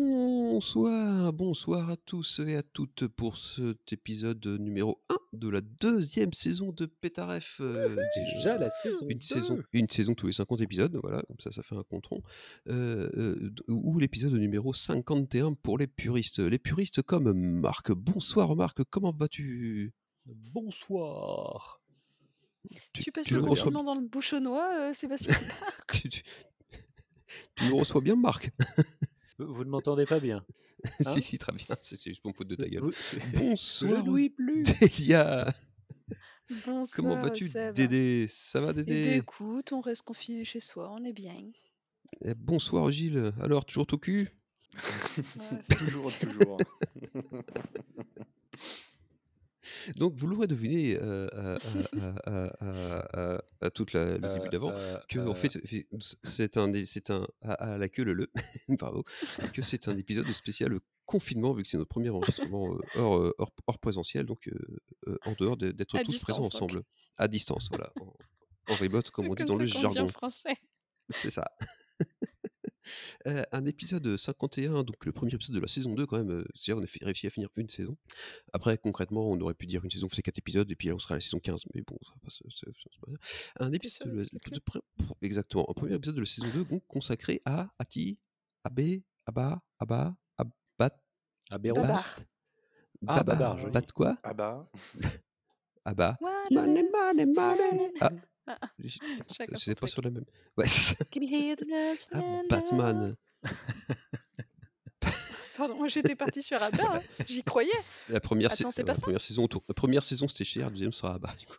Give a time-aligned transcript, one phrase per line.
[0.00, 6.32] Bonsoir, bonsoir à tous et à toutes pour cet épisode numéro 1 de la deuxième
[6.32, 7.58] saison de Pétaref.
[7.60, 9.24] euh, Déjà la saison une 2.
[9.24, 12.22] saison, une saison tous les 50 épisodes, voilà, comme ça, ça fait un contron.
[12.68, 16.40] Euh, euh, ou l'épisode numéro 51 pour les puristes.
[16.40, 17.92] Les puristes comme Marc.
[17.92, 19.92] Bonsoir Marc, comment vas-tu?
[20.26, 21.80] Bonsoir.
[22.92, 25.34] Tu passes tu le confinement dans le bouchonnois, euh, Sébastien
[25.92, 26.22] tu, tu-
[27.54, 28.50] tu nous reçois bien Marc
[29.38, 30.44] Vous ne m'entendez pas bien
[31.04, 32.82] Hein Si, si, très bien, c'est juste pour me foutre de ta gueule.
[32.82, 32.92] Vous-
[33.34, 34.62] Bonsoir Je plus.
[34.62, 35.52] Delia
[36.64, 37.50] Bonsoir, Comment vas-tu.
[37.74, 38.26] Dédé?
[38.28, 41.34] Ça va Eh ben, Dédé écoute, on reste confiné chez soi, on est bien.
[42.22, 44.30] Eh, Bonsoir Gilles, alors toujours tout cul?
[44.74, 46.56] Ouais, toujours, toujours.
[49.96, 51.58] Donc vous l'aurez deviné euh, à,
[53.94, 55.58] la- le début Euh, d'avant, euh, que en euh, fait
[56.22, 58.30] c'est un c'est un à, la queue le le
[58.78, 59.04] bravo
[59.52, 63.34] que c'est un épisode spécial confinement vu que c'est notre premier enregistrement euh, hors, euh,
[63.38, 64.52] hors, hors présentiel donc euh,
[65.08, 66.82] euh, en dehors de- d'être tous présents ensemble
[67.16, 70.08] à distance voilà en, remote comme on dit dans le jargon.
[70.08, 70.56] français.
[71.10, 71.50] c'est ça
[73.26, 76.44] Euh, un épisode 51, donc le premier épisode de la saison 2 quand même, euh,
[76.54, 77.96] c'est-à-dire on a réussi à finir une saison.
[78.52, 80.98] Après concrètement on aurait pu dire une saison fait 4 épisodes et puis là on
[80.98, 83.64] sera à la saison 15, mais bon ça pas.
[83.64, 84.54] Un épisode sûr, de la- c'est clair.
[84.54, 84.80] de pré-
[85.22, 88.18] exactement, un premier épisode de la saison 2 donc consacré à à qui?
[88.64, 90.44] À B, à Ba, à Ba, à
[90.78, 91.00] Bat,
[91.50, 91.80] à Béron.
[91.82, 92.18] Babar.
[93.06, 93.70] Ah, Babar.
[93.70, 94.18] Bat quoi?
[94.34, 94.68] Bah.
[95.84, 96.18] À Ba.
[96.20, 96.42] Voilà.
[96.50, 97.92] Money, money, money.
[98.00, 98.10] Ah,
[99.56, 100.24] C'est pas sur la même.
[100.56, 101.04] Ouais, c'est ça.
[101.12, 103.16] Can you hear the noise Ah, Batman.
[105.56, 107.00] Pardon, moi j'étais partie sur Abba, hein.
[107.28, 107.72] j'y croyais.
[108.08, 109.00] La première, Attends, sa- c'est pas la ça?
[109.02, 109.64] première saison autour.
[109.68, 111.56] La première saison c'était cher, la deuxième sera du coup.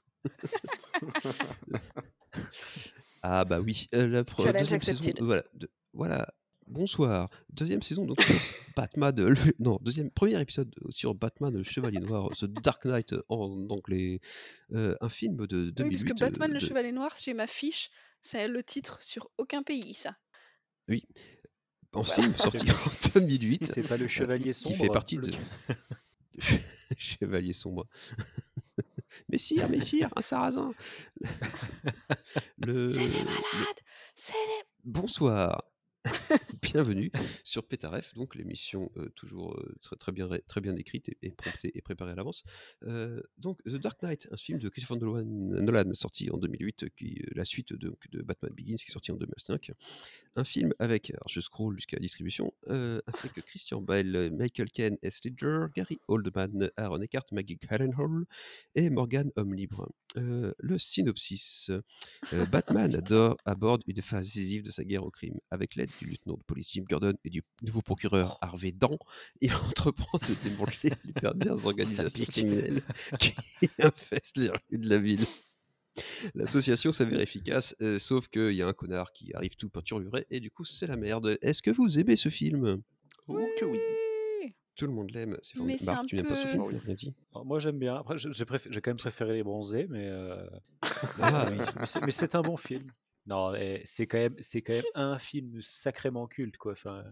[3.22, 5.24] ah bah oui, euh, la pre- Challenge deuxième saison, accepted.
[5.26, 6.34] voilà, de- voilà.
[6.70, 7.30] Bonsoir.
[7.50, 8.36] Deuxième saison donc sur
[8.76, 13.16] Batman, euh, le- non deuxième premier épisode sur Batman le Chevalier Noir, The Dark Knight
[13.28, 14.20] en anglais,
[14.74, 15.84] Euh, un film de 2008.
[15.84, 17.90] Oui, parce que Batman euh, le de- Chevalier Noir, j'ai ma fiche,
[18.22, 20.16] c'est le titre sur aucun pays, ça.
[20.88, 21.08] Oui.
[21.94, 22.22] En Voilà.
[22.22, 23.66] film sorti en 2008.
[23.66, 24.76] C'est pas le chevalier sombre.
[24.76, 25.32] qui fait partie le- de
[26.98, 27.88] Chevalier sombre.
[29.28, 30.72] Messire, Messire, un sarrasin.
[32.58, 32.88] Le...
[32.88, 33.80] C'est les le- malades
[34.14, 34.64] C'est les...
[34.84, 35.64] Bonsoir.
[36.62, 37.12] Bienvenue
[37.44, 41.82] sur Pétaref, donc l'émission euh, toujours euh, très, bien, très bien écrite et, promptée et
[41.82, 42.44] préparée à l'avance.
[42.84, 47.44] Euh, donc The Dark Knight, un film de Christopher Nolan, sorti en 2008, qui la
[47.44, 49.72] suite de, Batman Begins qui est sorti en 2005.
[50.36, 55.20] Un film avec, alors je scroll jusqu'à la distribution, avec Christian Bale, Michael Caine, S.
[55.26, 58.26] Ledger, Gary Oldman, Aaron Eckhart, Maggie Gyllenhaal
[58.76, 59.92] et Morgan Homme Libre.
[60.16, 61.72] Le synopsis.
[62.52, 65.40] Batman adore, aborde une phase décisive de sa guerre au crime.
[65.52, 68.98] Avec l'aide du lieutenant de police Jim Gordon et du nouveau procureur Harvey Dent,
[69.42, 72.82] il entreprend de démanteler les dernières organisations criminelles
[73.20, 73.34] qui
[73.80, 75.26] infestent les rues de la ville.
[76.34, 80.40] L'association s'avère efficace, euh, sauf qu'il y a un connard qui arrive tout peinturluré et
[80.40, 81.38] du coup c'est la merde.
[81.42, 82.82] Est-ce que vous aimez ce film?
[83.28, 83.80] Oh que oui.
[84.42, 84.56] Oui.
[84.76, 85.38] Tout le monde l'aime.
[85.42, 85.86] C'est formidable.
[85.92, 86.96] Marc, tu n'aimes pas ce film Ah oui.
[86.96, 87.14] dit?
[87.34, 87.96] Alors, Moi j'aime bien.
[87.96, 90.46] Après, j'ai quand même préféré les bronzés, mais, euh,
[91.22, 91.58] Ah, oui,
[92.06, 92.86] mais c'est un bon film.
[93.30, 93.54] Non,
[93.86, 96.72] c'est quand même, c'est quand même un film sacrément culte, quoi.
[96.74, 97.04] Enfin,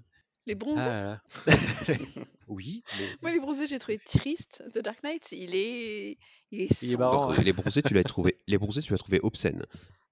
[0.46, 1.22] Les bronzés ah là là.
[2.48, 4.64] oui, mais Moi, les bronzés, j'ai trouvé triste.
[4.74, 6.18] The Dark Knight, il est,
[6.52, 8.38] il est Il est marrant, Donc, les bronzés, tu l'as trouvé.
[8.48, 9.64] Les bronzés, tu l'as trouvé obscène.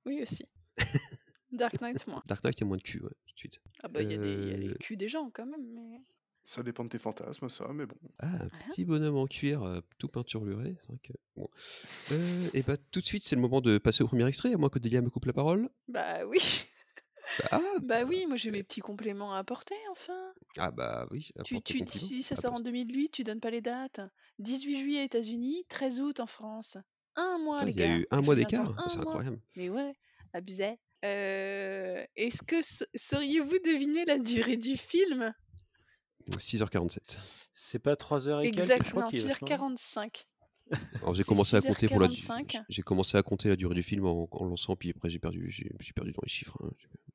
[0.06, 0.46] Oui, aussi.
[1.52, 2.22] Dark Knight, moi.
[2.28, 3.62] Dark Knight, il y a moins de cul, ouais, tout de suite.
[3.82, 5.46] Ah bah, il y, a des- il y a les Euh, culs des gens, quand
[5.46, 5.66] même.
[5.74, 6.02] Mais...
[6.47, 7.96] Ça dépend de tes fantasmes, ça, mais bon.
[8.20, 10.76] Ah, un petit bonhomme en cuir, euh, tout peinturluré.
[10.82, 11.14] C'est vrai que.
[11.36, 11.50] Bon.
[12.12, 14.58] Euh, et bah, tout de suite, c'est le moment de passer au premier extrait, à
[14.58, 15.70] moins que Delia me coupe la parole.
[15.88, 16.38] Bah oui.
[17.52, 20.34] Ah, Bah oui, moi j'ai mes petits compléments à apporter, enfin.
[20.58, 21.32] ah bah oui.
[21.44, 24.02] Tu, tu dis ça Ah sort bah, en 2008, tu donnes pas les dates.
[24.38, 26.78] 18 juillet États-Unis, 13 août en France.
[27.16, 27.96] Un mois, putain, les Il y a gars.
[27.98, 29.40] eu un mois d'écart, un c'est incroyable.
[29.56, 29.96] Mais ouais,
[30.34, 30.78] abusé.
[31.03, 35.34] Euh, Est-ce que sa- sauriez-vous deviner la durée du film?
[36.32, 36.98] 6h47.
[37.54, 38.58] c'est pas 3 heures et quelques.
[38.58, 40.26] Je Exactement, crois qu'il est vachement- 6h45.
[41.02, 42.64] Alors j'ai commencé à compter pour la du- 6h45.
[42.70, 45.46] j'ai commencé à compter la durée du film en, en lançant puis après j'ai perdu
[45.52, 46.58] j'ai je me suis perdu dans les chiffres.
[46.64, 46.72] hein.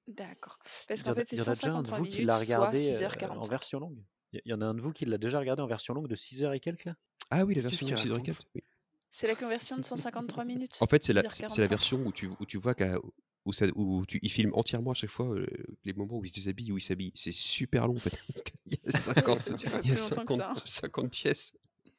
[0.07, 0.59] D'accord.
[0.89, 2.27] Parce qu'en fait, c'est il y en a déjà un de 153 vous qui minutes,
[2.27, 3.51] l'a soit regardé euh, en 6h45.
[3.51, 3.99] version longue.
[4.33, 6.15] Il y en a un de vous qui l'a déjà regardé en version longue de
[6.15, 6.95] 6 heures et quelques là?
[7.31, 8.63] Ah oui, la version qu'il 6 h raconte 4 oui.
[9.09, 10.77] C'est la conversion de 153 minutes.
[10.81, 11.69] En fait, c'est la, la 6h45.
[11.69, 12.99] version où tu, où tu vois qu'à-
[13.45, 15.47] où, ça, où tu, il filme entièrement à chaque fois euh,
[15.85, 17.13] les moments où il se déshabille, où il s'habille.
[17.15, 18.11] C'est super long en fait.
[18.27, 20.51] parce qu'il y a 50, ça dure il y a plus longtemps que 50, ça,
[20.51, 20.63] hein.
[20.65, 21.53] 50 pièces.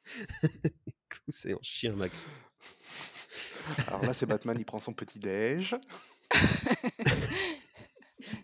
[1.28, 2.26] C'est en chien max.
[3.86, 5.76] Alors là, c'est Batman, il prend son petit déj.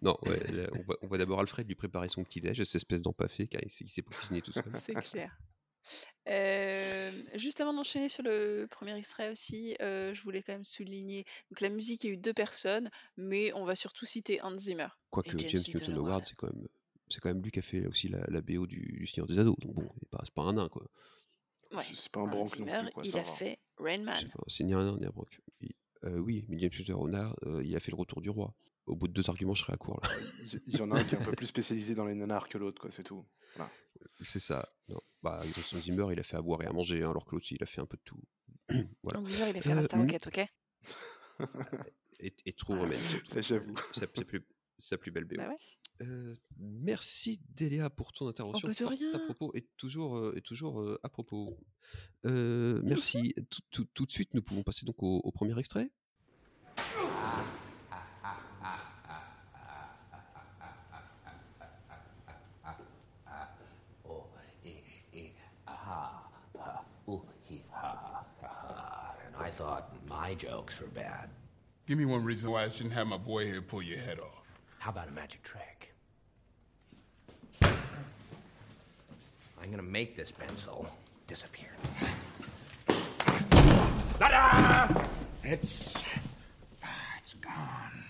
[0.02, 0.68] Non, ouais, là,
[1.02, 3.84] on voit d'abord Alfred lui préparer son petit déj, cette espèce d'empaffé car il s'est
[3.84, 4.64] il s'est pas cuisiné tout seul.
[4.80, 5.36] C'est clair.
[6.28, 11.24] Euh, juste avant d'enchaîner sur le premier extrait aussi, euh, je voulais quand même souligner.
[11.50, 14.58] Donc la musique, il y a eu deux personnes, mais on va surtout citer Hans
[14.58, 14.88] Zimmer.
[15.10, 16.68] Quoique James Newton Howard, c'est quand même.
[17.10, 19.38] C'est quand même lui qui a fait aussi la, la BO du, du Seigneur des
[19.38, 19.88] Anneaux, donc bon,
[20.22, 20.82] c'est pas, un nain quoi.
[21.72, 21.82] Ouais.
[21.82, 23.32] C'est pas un Hans non Zimmer, plus, quoi, il ça a va.
[23.32, 24.30] fait Rain Man.
[24.46, 25.40] C'est ni un nain ni un broc.
[25.62, 25.72] Il-
[26.04, 28.54] euh, oui, mais James Newton Howard, euh, il a fait le retour du roi.
[28.88, 30.10] Au bout de deux arguments, je serais à court là.
[30.52, 32.48] Il il y en a un qui est un peu plus spécialisé dans les nanars
[32.48, 33.24] que l'autre, quoi, c'est tout.
[33.56, 33.70] Voilà.
[34.22, 34.68] C'est ça.
[34.88, 35.00] Non.
[35.22, 37.46] Bah, Jason Zimmer, il a fait à boire et à manger, hein, alors que l'autre,
[37.50, 38.22] il a fait un peu de tout.
[39.02, 39.20] voilà.
[39.20, 40.46] Hans Zimmer, il a fait Euh, Rasta m- Rocket, ok?
[42.20, 42.98] Et, et trop remède.
[42.98, 43.30] surtout.
[43.32, 43.74] Ça, j'avoue.
[43.92, 44.46] Sa, sa plus,
[44.76, 45.36] sa plus belle BO.
[45.36, 45.56] Bah ouais.
[46.06, 50.40] Euh, merci Déléa pour ton intervention bah, de forte à propos et toujours, euh, et
[50.42, 51.58] toujours euh, à propos.
[52.24, 53.34] Euh, merci.
[53.50, 55.90] tout, tout- tout de suite, nous pouvons passer donc au, au premier extrait.
[69.24, 69.90] And I thought
[70.28, 71.30] my jokes were bad.
[71.86, 74.44] Give me one reason why I shouldn't have my boy here pull your head off.
[74.78, 75.94] How about a magic trick?
[79.60, 80.86] I'm gonna make this pencil
[81.26, 81.70] disappear.
[84.18, 85.02] Ta-da!
[85.44, 86.04] It's.
[87.22, 88.04] It's gone.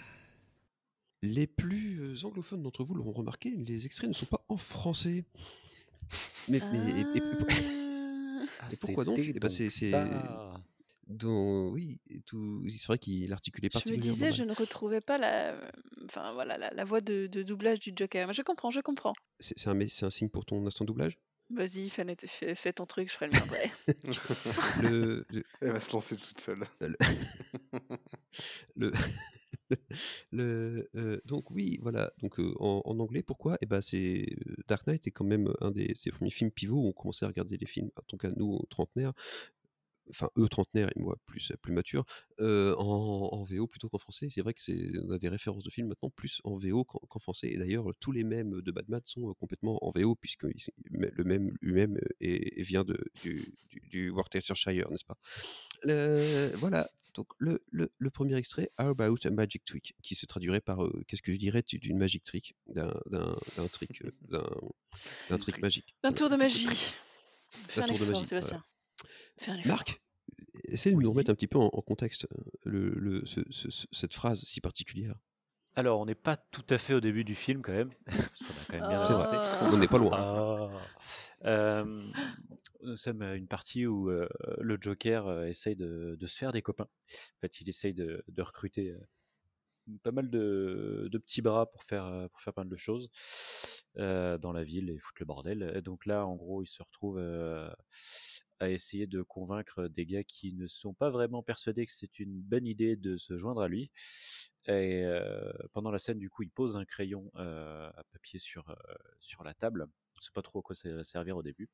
[1.22, 5.24] Les plus euh, anglophones d'entre vous l'auront remarqué, les extraits ne sont pas en français.
[6.48, 7.22] Mais, mais- et- et-
[8.60, 9.18] Ah, et pourquoi donc?
[9.20, 9.68] Eh ben, c'est.
[11.08, 14.34] Dont- oui, tout, c'est vrai qu'il articulait Je me particulièrement disais, mal.
[14.34, 15.54] je ne retrouvais pas la,
[16.04, 18.26] enfin voilà, la, la voix de, de doublage du Joker.
[18.26, 19.14] Mais je comprends, je comprends.
[19.40, 21.18] C'est, c'est un, c'est un signe pour ton instant doublage?
[21.50, 23.70] Vas-y, fais, net- fais, fais ton truc, je ferai le mien après.
[24.82, 26.58] le, le- Elle va se lancer toute seule.
[26.80, 26.96] le,
[28.76, 28.92] le-
[30.30, 32.12] le, euh, donc oui, voilà.
[32.20, 33.56] Donc euh, en, en anglais, pourquoi?
[33.60, 36.76] Eh ben c'est euh, Dark Knight est quand même un des ses premiers films pivots
[36.82, 37.90] où on commençait à regarder les films.
[37.96, 39.12] En tout cas, nous trentenaires,
[40.10, 42.04] enfin eux trentenaires et moi plus plus mature,
[42.40, 44.28] euh, en, en VO plutôt qu'en français.
[44.30, 47.18] C'est vrai que c'est on a des références de films maintenant plus en VO qu'en
[47.18, 47.48] français.
[47.48, 50.44] Et d'ailleurs, tous les mêmes de Batman sont complètement en VO puisque
[50.90, 55.16] le même lui-même est, est- vient de du, du, du Worcestershire, n'est-ce pas?
[55.82, 56.86] Le- Voilà.
[57.14, 60.84] Donc le, le, le premier extrait, How About a Magic Trick, qui se traduirait par
[60.84, 63.34] euh, qu'est-ce que je dirais d'une magic trick, d'un d'un
[63.72, 64.02] trick,
[65.28, 65.94] d'un trick magique.
[66.02, 66.16] Un Voilà.
[66.16, 66.66] tour de magie.
[67.76, 68.28] D'un tour de magie, Sébastien.
[68.38, 68.64] Fais un voilà.
[69.66, 70.00] Marc,
[70.64, 73.70] essaie de nous remettre un petit peu en, en contexte euh, le, le- ce- ce-
[73.70, 75.14] ce- cette phrase si particulière.
[75.74, 78.74] Alors, on n'est pas tout à fait au début du film quand même, parce qu'on
[78.74, 79.36] a quand même bien C'est vrai.
[79.36, 79.74] avancé.
[79.74, 80.10] On n'est pas loin.
[80.14, 80.70] Ah.
[81.44, 82.02] Euh,
[82.82, 84.28] nous sommes à une partie où euh,
[84.60, 86.88] le Joker euh, essaye de, de se faire des copains.
[86.88, 91.84] En fait, il essaye de, de recruter euh, pas mal de, de petits bras pour
[91.84, 93.08] faire, pour faire pas mal de choses
[93.98, 95.72] euh, dans la ville et foutre le bordel.
[95.76, 97.70] Et donc là, en gros, il se retrouve euh,
[98.60, 102.40] à essayer de convaincre des gars qui ne sont pas vraiment persuadés que c'est une
[102.40, 103.90] bonne idée de se joindre à lui.
[104.66, 108.68] Et euh, pendant la scène, du coup, il pose un crayon euh, à papier sur,
[108.70, 108.74] euh,
[109.20, 109.82] sur la table.
[109.84, 111.68] On ne sait pas trop à quoi ça va servir au début.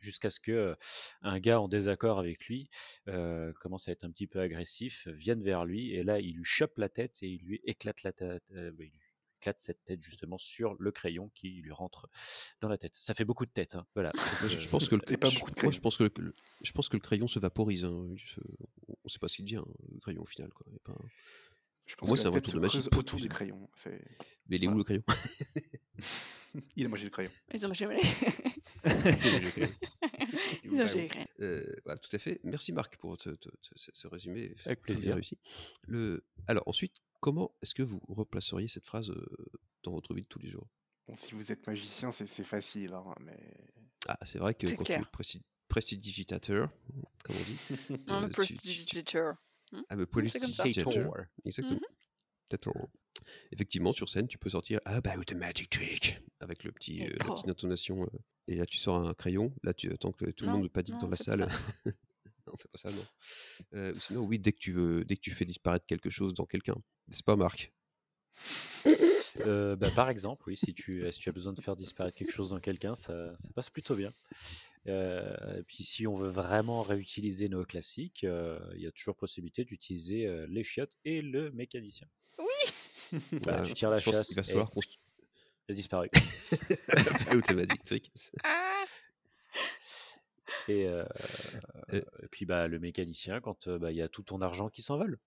[0.00, 0.76] Jusqu'à ce que
[1.22, 2.70] un gars en désaccord avec lui
[3.08, 6.44] euh, commence à être un petit peu agressif, vienne vers lui, et là, il lui
[6.44, 8.50] chope la tête et il lui éclate la tête.
[8.52, 8.84] euh, bah,
[9.40, 12.08] éclate cette tête justement sur le crayon qui lui rentre
[12.60, 12.94] dans la tête.
[12.94, 13.86] Ça fait beaucoup de têtes, hein.
[13.94, 14.12] voilà.
[14.46, 16.72] Je, euh, pense que le, Et pas beaucoup de je pense que le, le- je
[16.72, 17.84] pense que le crayon se vaporise.
[17.84, 18.06] hein.
[18.26, 18.40] Se-
[18.88, 20.50] on ne sait pas ce qu'il devient, hein, le crayon au final.
[20.52, 20.66] Quoi.
[20.84, 20.94] Pas-
[21.86, 23.70] Je pense moi, que c'est la un tête retour se de creuse autour du crayon.
[24.48, 25.02] Mais il est où le crayon?
[26.74, 27.30] Il a mangé le crayon.
[27.54, 28.12] Ils ont mangé le crayon
[30.64, 31.26] Ils ont mangé les graines.
[31.40, 32.40] Euh, voilà, tout à fait.
[32.42, 34.54] Merci Marc pour te- te- te- ce résumé.
[34.66, 35.14] Avec plaisir.
[35.14, 35.38] réussi.
[35.86, 36.24] Le...
[36.48, 39.12] Alors ensuite, comment est-ce que vous replaceriez cette phrase
[39.82, 40.68] dans votre vie de tous les jours?
[41.06, 43.38] Bon, si vous êtes magicien, c'est, facile, hein, mais...
[44.08, 45.00] Ah, c'est vrai que quand clair.
[45.00, 46.70] tu es presti- prestidigitateur,
[47.24, 49.34] comme on dit, Un euh, tu- prestidigitateur.
[49.72, 49.80] Hmm?
[49.88, 50.62] Ah, mais C'est comme ça.
[50.64, 51.26] prestidigitateur.
[51.44, 51.76] Exactement.
[51.80, 51.86] Mhm.
[52.48, 52.88] Tator.
[53.52, 57.16] Effectivement, sur scène, tu peux sortir About a magic trick avec le petit, euh, la
[57.18, 57.34] Tator.
[57.36, 58.02] petite intonation.
[58.04, 59.54] euh, et là, tu sors un crayon.
[59.62, 61.48] Là, tu attends que tout le monde panique non, dans la salle.
[62.68, 63.04] pas ça, non.
[63.74, 66.34] Euh, ou sinon, oui, dès que tu veux, dès que tu fais disparaître quelque chose
[66.34, 66.74] dans quelqu'un,
[67.08, 67.72] n'est-ce pas, Marc
[69.46, 72.32] Euh, bah, par exemple, oui, si tu, si tu as besoin de faire disparaître quelque
[72.32, 74.10] chose dans quelqu'un, ça, ça passe plutôt bien.
[74.86, 79.16] Euh, et puis si on veut vraiment réutiliser nos classiques, euh, il y a toujours
[79.16, 82.06] possibilité d'utiliser euh, les chiottes et le mécanicien.
[82.38, 82.44] Oui
[83.44, 84.88] Bah, Ouais, tu tires la chasse qu'il va et falloir qu'on se-
[85.68, 86.08] elle a disparu.
[86.88, 88.06] Pas automatique, truc.
[90.70, 91.04] Et, euh,
[91.92, 94.68] Et- et puis bah, le mécanicien, quand euh, bah, il y a tout ton argent
[94.68, 95.18] qui s'envole.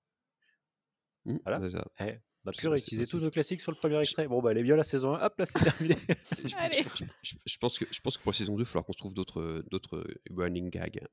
[1.26, 1.84] Hmm, Voilà.
[2.00, 4.28] Eh, on a pu réutiliser tous nos classiques sur le premier extrait.
[4.28, 5.96] Bon, bah, elle est bien la saison 1, hop, là c'est terminé.
[6.20, 6.84] Je, Allez.
[6.84, 8.86] je- je- je pense que, je pense que pour la saison 2, il va falloir
[8.86, 11.06] qu'on se trouve d'autres, d'autres running gags.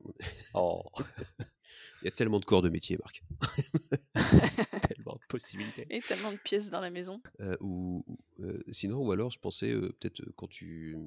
[0.53, 0.83] oh,
[2.01, 3.23] Il y a tellement de corps de métier, Marc.
[4.87, 5.85] tellement de possibilités.
[5.89, 7.21] Et tellement de pièces dans la maison.
[7.39, 10.97] Euh, ou, ou, euh, sinon, ou alors, je pensais euh, peut-être euh, quand tu.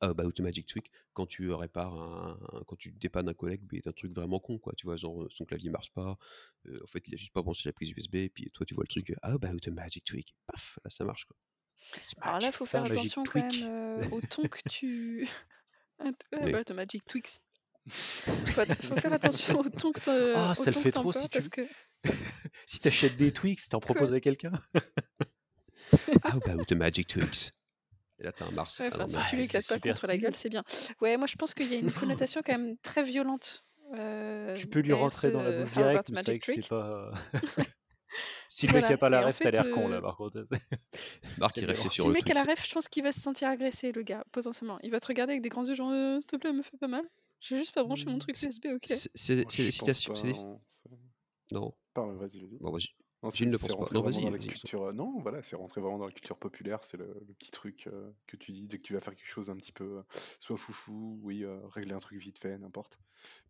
[0.00, 3.62] Ah, bah, Automagic Tweak, quand tu euh, répares un, un- Quand tu dépannes un collègue,
[3.72, 4.72] mais un truc vraiment con, quoi.
[4.76, 6.18] Tu vois, genre, euh, son clavier marche pas.
[6.66, 8.16] euh, en fait, il a juste pas branché la prise USB.
[8.16, 9.10] Et puis toi, tu vois le truc.
[9.10, 10.34] euh, Ah, bah, Automagic Tweak.
[10.46, 11.36] Paf, là, ça marche, quoi.
[12.20, 12.56] Alors là, magic.
[12.56, 13.62] faut faire attention quand Tweak.
[13.62, 15.28] même euh, au ton que tu.
[16.00, 17.40] Ah, bah, Magic Twix.
[17.86, 21.12] Faut, faut faire attention au ton que t'en- Ah, au ça le fait que trop
[21.12, 21.62] si tu- parce que
[22.66, 24.52] Si t'achètes des Twix, t'en proposes à quelqu'un?
[26.22, 27.52] Ah, bah, Automagic Tweaks.
[28.20, 28.78] Et là, t'as un Mars.
[28.80, 30.62] Ouais, enfin, si tu l'éclates pas contre la gueule, c'est bien.
[31.00, 33.64] Ouais, moi je pense qu'il y a une connotation quand même très violente.
[33.94, 36.68] euh, Tu peux lui rentrer dans la bouche How About direct, mais c'est vrai c'est
[36.68, 37.10] pas.
[38.48, 38.88] si le Voilà.
[38.88, 40.44] mec a pas la ref, t'as l'air con là euh, par contre.
[41.38, 41.90] Marc, il restait violent.
[41.90, 42.36] Si sur le le mec truc.
[42.36, 44.78] a la ref, je pense qu'il va se sentir agressé, le gars, potentiellement.
[44.82, 46.76] Il va te regarder avec des grands yeux, genre, Euh, s'il te plaît, me fais
[46.76, 47.04] pas mal.
[47.40, 48.84] J'ai juste pas branché mon truc C'est- USB, ok.
[48.86, 50.14] C'est c'est- Moi, c'est des citations.
[50.14, 50.88] c'est des- non, c'est-
[51.52, 51.74] Non.
[51.92, 52.58] Pardon, vas-y, vas-y.
[52.60, 52.78] Bon,
[53.24, 54.00] Non, ne pense pas.
[54.02, 54.46] vas-y, dans la vas-y.
[54.48, 54.82] culture.
[54.84, 56.78] euh, Non, voilà, c'est rentré vraiment dans la culture populaire.
[56.82, 59.28] C'est le, le petit truc euh, que tu dis dès que tu vas faire quelque
[59.28, 60.02] chose un petit peu, euh,
[60.40, 62.98] soit foufou, oui, euh, régler un truc vite fait, n'importe.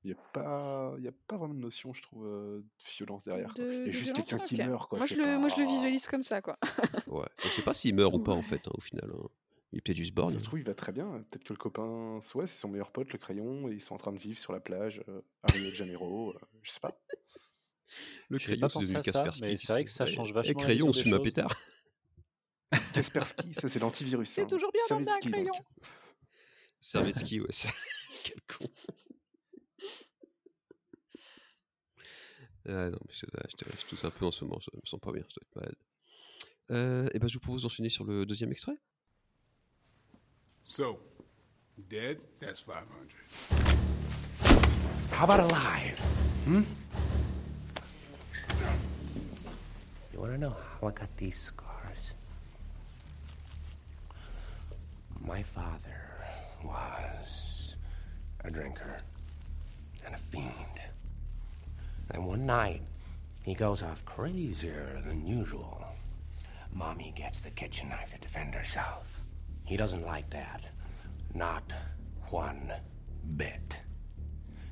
[0.04, 2.64] Il n'y a pas, il y a pas vraiment de notion, je trouve, euh, de
[2.97, 3.52] violence derrière.
[3.54, 3.64] quoi.
[3.64, 4.99] De, Il y de a juste quelqu'un qui meurt, quoi.
[4.99, 6.59] Moi, je le, moi, je le visualise comme ça, quoi.
[7.09, 7.26] Ouais.
[7.45, 9.11] On sait pas s'il meurt ou pas, en fait, hein, au final.
[9.12, 9.28] hein.
[9.73, 10.38] Il est peut-être juste Ça borgne.
[10.38, 11.25] se trouve, il va très bien.
[11.31, 13.99] Peut-être que le copain, ouais, c'est son meilleur pote, le crayon, et ils sont en
[13.99, 16.31] train de vivre sur la plage euh, à Rio de Janeiro.
[16.31, 16.97] euh, je sais pas.
[18.29, 19.43] Le crayon, c'est à ça, Kaspersky.
[19.43, 21.23] mais c'est vrai que ça change Eh, vachement la crayon, on un choses.
[21.23, 21.57] pétard.
[22.93, 24.29] Kaspersky, ça c'est l'antivirus.
[24.29, 24.47] C'est hein.
[24.47, 25.53] toujours bien d'emmener un crayon.
[26.81, 27.47] Servetsky, ouais.
[27.51, 27.73] c'est-
[28.25, 28.69] Quel con.
[32.67, 34.81] Ah non, mais je, je, te- je tousse un peu en ce moment, je me
[34.87, 35.75] sens pas bien, je dois être malade.
[36.71, 38.77] Euh, et ben, je vous propose d'enchaîner sur le deuxième extrait.
[40.65, 40.99] So,
[41.77, 42.87] dead, that's 500.
[45.13, 46.01] How about alive?
[46.47, 46.63] Hmm?
[50.14, 52.12] You want to know how I got these scars?
[55.21, 56.23] My father
[56.62, 57.75] was
[58.44, 59.00] a drinker
[60.06, 60.80] and a fiend.
[62.12, 62.83] And one night,
[63.42, 65.85] he goes off crazier than usual.
[66.73, 69.21] Mommy gets the kitchen knife to defend herself.
[69.64, 70.64] He doesn't like that.
[71.35, 71.64] Not
[72.30, 72.73] one
[73.37, 73.78] bit.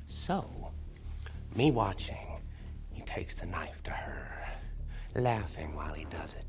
[0.07, 0.71] So,
[1.53, 2.39] me watching,
[2.93, 4.43] he takes the knife to her,
[5.15, 6.45] laughing while he does it.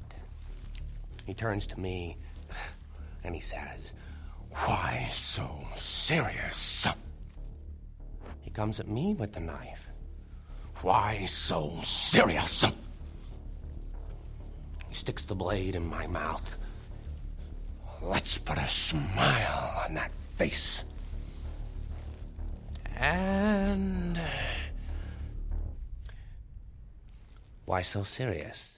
[1.27, 2.17] He turns to me
[3.25, 3.93] and he says,
[4.51, 6.87] Why so serious?
[8.43, 9.89] He comes at me with the knife.
[10.83, 12.65] Why so serious?
[14.89, 16.59] He sticks the blade in my mouth.
[18.03, 20.85] Let's put a smile on that face.
[22.97, 24.21] And.
[27.65, 28.73] Why so serious?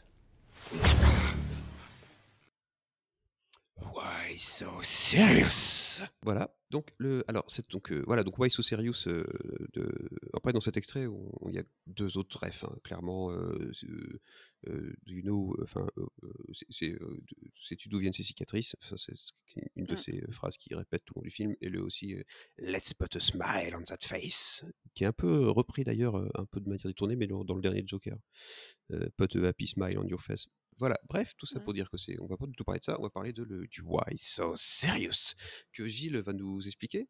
[3.93, 5.86] Why so serious?
[6.23, 6.55] Voilà.
[6.71, 9.25] Donc le, alors c'est donc euh, voilà donc Why So Serious euh,
[9.73, 9.89] de
[10.35, 11.07] après dans cet extrait
[11.49, 14.21] il y a deux autres refs hein, clairement euh, euh,
[14.67, 16.07] euh, do you know enfin euh,
[16.83, 18.75] de- sais-tu d'où viennent ces cicatrices?
[18.81, 19.13] C'est
[19.77, 19.97] une de Mm.
[19.97, 21.55] ces phrases qui répète tout le long du film.
[21.61, 22.17] Et le aussi
[22.59, 26.59] Let's put a smile on that face qui est un peu repris d'ailleurs un peu
[26.61, 28.17] de manière détournée mais dans, dans le dernier Joker.
[28.89, 32.19] Put a happy smile on your face voilà bref tout ça pour dire que c'est
[32.21, 34.17] on va pas du tout parler de ça on va parler de le, du Why
[34.19, 35.35] So Serious
[35.73, 37.09] que Gilles va nous expliquer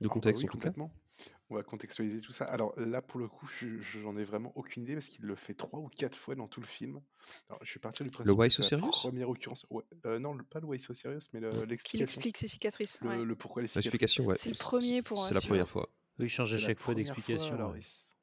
[0.00, 0.68] le Ah bah contexte oui, en tout cas.
[0.70, 0.94] complètement.
[1.50, 2.44] On va contextualiser tout ça.
[2.46, 5.54] Alors là, pour le coup, je- j'en ai vraiment aucune idée parce qu'il le fait
[5.54, 7.00] trois ou quatre fois dans tout le film.
[7.48, 8.90] Alors, je vais partir du principe Why que So c'est la Serious?
[8.92, 9.66] première occurrence.
[9.70, 12.04] Ouais, euh, non, le- pas le Why So Serious, mais le- l'explication.
[12.04, 13.00] explique ses cicatrices.
[13.02, 13.24] Le, ouais.
[13.24, 13.86] le pourquoi les cicatrices.
[13.92, 14.36] L'explication, ouais.
[14.38, 15.88] C'est le premier pour C'est la première fois.
[16.18, 17.54] Oui, il change à chaque fois d'explication.
[17.56, 17.78] alors, ouais.
[17.78, 18.14] et c-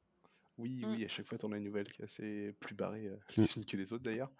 [0.60, 0.94] Oui, Mm.
[0.94, 3.16] oui, à chaque fois, tu en as une nouvelle qui est assez plus barrée euh,
[3.36, 3.40] Mm.
[3.42, 4.32] les unes que les autres d'ailleurs.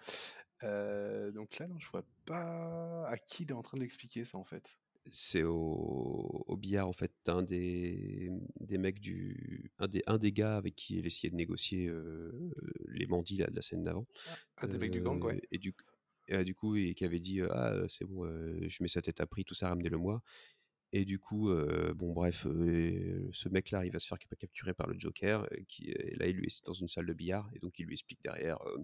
[0.62, 4.24] Euh, donc là, non, je vois pas à qui il est en train de l'expliquer
[4.24, 4.78] ça en fait.
[5.10, 9.72] C'est au, au billard, en fait, un des, des mecs du.
[9.78, 12.30] Un des, un des gars avec qui elle essayait de négocier euh,
[12.88, 14.06] les mandits là, de la scène d'avant.
[14.58, 15.40] Un des mecs du gang, Euh, ouais.
[15.50, 15.74] Et du,
[16.30, 19.00] euh, du coup, et qui avait dit Ah, euh, c'est bon, euh, je mets sa
[19.00, 20.22] tête à prix, tout ça, ramenez-le-moi.
[20.92, 24.88] Et du coup, euh, bon, bref, euh, ce mec-là, il va se faire capturer par
[24.88, 25.44] le Joker.
[25.52, 27.86] euh, Qui, et là, il lui est dans une salle de billard, et donc il
[27.86, 28.58] lui explique derrière.
[28.66, 28.76] euh,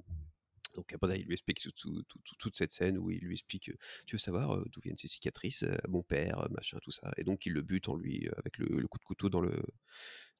[0.74, 3.32] donc après, il lui explique tout- tout- tout- tout- toute cette scène où il lui
[3.32, 3.72] explique
[4.04, 7.12] Tu veux savoir d'où viennent ces cicatrices Mon père, machin, tout ça?
[7.16, 9.62] Et donc il le bute en lui avec le, le coup de couteau dans le,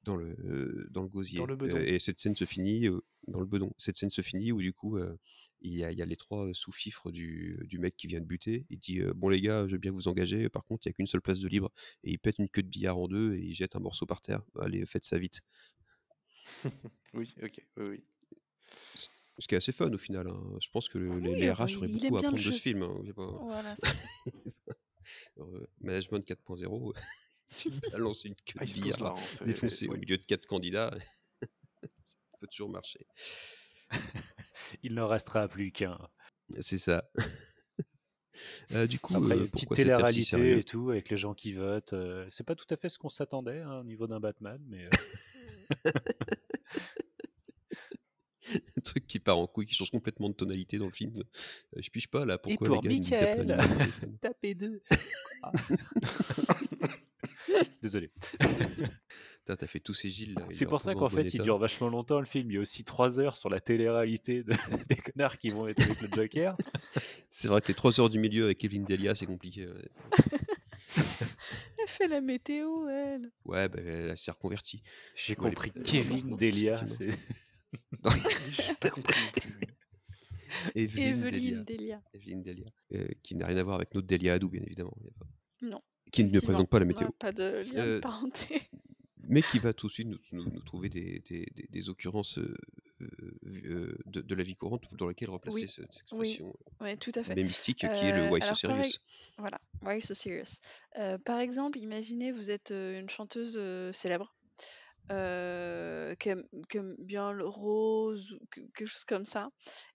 [0.03, 1.39] dans le, dans le gosier.
[1.39, 1.77] Dans le bedon.
[1.79, 2.87] Et cette scène se finit
[3.27, 3.73] dans le bedon.
[3.77, 4.99] Cette scène se finit où du coup
[5.61, 8.25] il y, a, il y a les trois sous-fifres du, du mec qui vient de
[8.25, 8.65] buter.
[8.69, 10.49] Il dit euh, Bon, les gars, je veux bien vous engager.
[10.49, 11.71] Par contre, il n'y a qu'une seule place de libre.
[12.03, 14.21] Et il pète une queue de billard en deux et il jette un morceau par
[14.21, 14.41] terre.
[14.59, 15.41] Allez, faites ça vite.
[17.13, 18.03] oui, ok, oui, oui.
[19.39, 20.27] Ce qui est assez fun au final.
[20.27, 20.57] hein.
[20.61, 22.81] Je pense que le- les, Oui, les RH auraient beaucoup à apprendre de ce film.
[22.83, 23.01] hein.
[23.15, 23.87] Voilà, ça.
[25.39, 26.93] Euh, management 4.0,
[27.55, 30.93] tu balances une queue Ah, de billard hein, défoncée au milieu de quatre candidats.
[31.81, 31.87] ça
[32.41, 33.05] peut toujours marcher.
[34.83, 35.97] Il n'en restera plus qu'un.
[36.59, 37.09] C'est ça.
[38.73, 41.93] Euh, du coup, Après, euh, une petite télé-réalité et tout, avec les gens qui votent.
[41.93, 44.85] euh, c'est pas tout à fait ce qu'on s'attendait hein, au niveau d'un Batman, mais.
[44.85, 44.89] euh,
[48.77, 51.11] Un truc qui part en couille, qui change complètement de tonalité dans le film.
[51.17, 51.23] Euh,
[51.81, 54.17] je piche pas là, Et pourquoi pour les gars numéros de téléphone?
[54.21, 54.81] tapez deux.
[55.43, 55.51] Ah.
[57.81, 58.11] Désolé.
[59.55, 60.45] T'as fait tous ces Gilles là.
[60.49, 62.51] C'est est pour ça qu'en bon fait, il dure vachement longtemps le film.
[62.51, 64.53] Il y a aussi 3 heures sur la télé-réalité de-
[64.89, 66.57] des connards qui vont être avec le Joker.
[67.29, 69.67] C'est vrai que les 3 heures du milieu avec Kevin Delia, c'est compliqué.
[69.67, 69.89] ouais.
[71.79, 73.31] Elle fait la météo, elle.
[73.45, 74.81] Ouais, bah, elle s'est reconvertie.
[75.15, 76.85] J'ai compris elle est Kevin morte, Delia.
[76.87, 77.09] c'est-
[78.49, 79.57] J'ai pas compris non plus.
[79.61, 79.67] oui.
[80.75, 81.29] Evelyne Delia.
[81.29, 82.01] Evelyne Delia.
[82.13, 82.65] Evelyne Delia.
[82.93, 84.95] Euh, qui n'a rien à voir avec notre Delia Hadou, bien évidemment.
[85.61, 85.81] Non.
[86.11, 87.09] Qui ne présente pas la météo.
[87.19, 88.61] Pas de lien Euh, de parenté.
[89.27, 92.39] Mais qui va tout de suite nous, nous- nous trouver des, des- des- des occurrences
[92.39, 92.55] euh,
[93.01, 96.97] euh, de, de la vie courante dans lesquelles remplacer Oui, ce- cette oui, expression ouais,
[96.97, 97.35] tout à fait.
[97.35, 98.97] mais mystique qui est le Euh, Why So Serious.
[99.37, 100.61] Voilà, Why So Serious.
[100.97, 104.33] Euh, par exemple, imaginez vous êtes euh, une chanteuse euh, célèbre
[105.11, 109.49] euh, qui aime bien le rose ou quelque chose comme ça,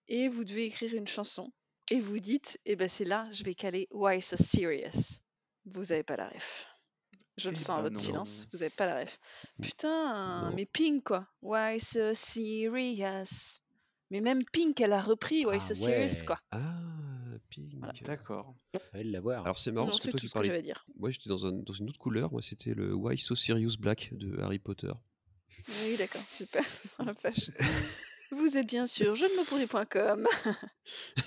[0.09, 1.53] et vous devez écrire une chanson,
[1.91, 5.19] et vous dites, eh ben c'est là, je vais caler Why So Serious.
[5.67, 6.67] Vous n'avez pas la ref.
[7.39, 8.01] Je le Eh sens à ben votre non.
[8.01, 9.19] silence, vous n'avez pas la ref.
[9.61, 10.55] Putain, Non.
[10.57, 11.27] mais Pink quoi.
[11.41, 13.61] Why So Serious?
[14.11, 16.25] Mais même Pink, elle a repris Why Ah So Serious ouais.
[16.27, 16.39] quoi.
[16.51, 16.61] Ah,
[17.49, 18.03] Pink.
[18.05, 18.55] D'accord.
[18.93, 19.45] Fallait l'avoir.
[19.45, 20.63] Alors c'est marrant Non, parce que c'est toi tu que parlais.
[20.63, 20.85] dire.
[20.97, 22.31] Moi j'étais dans, un- dans une autre couleur.
[22.33, 24.93] Moi c'était le Why So Serious Black de Harry Potter.
[25.85, 26.65] Oui, d'accord, super.
[28.31, 30.27] Vous êtes bien sûr jeunemopourri.com.
[30.27, 30.57] Alors,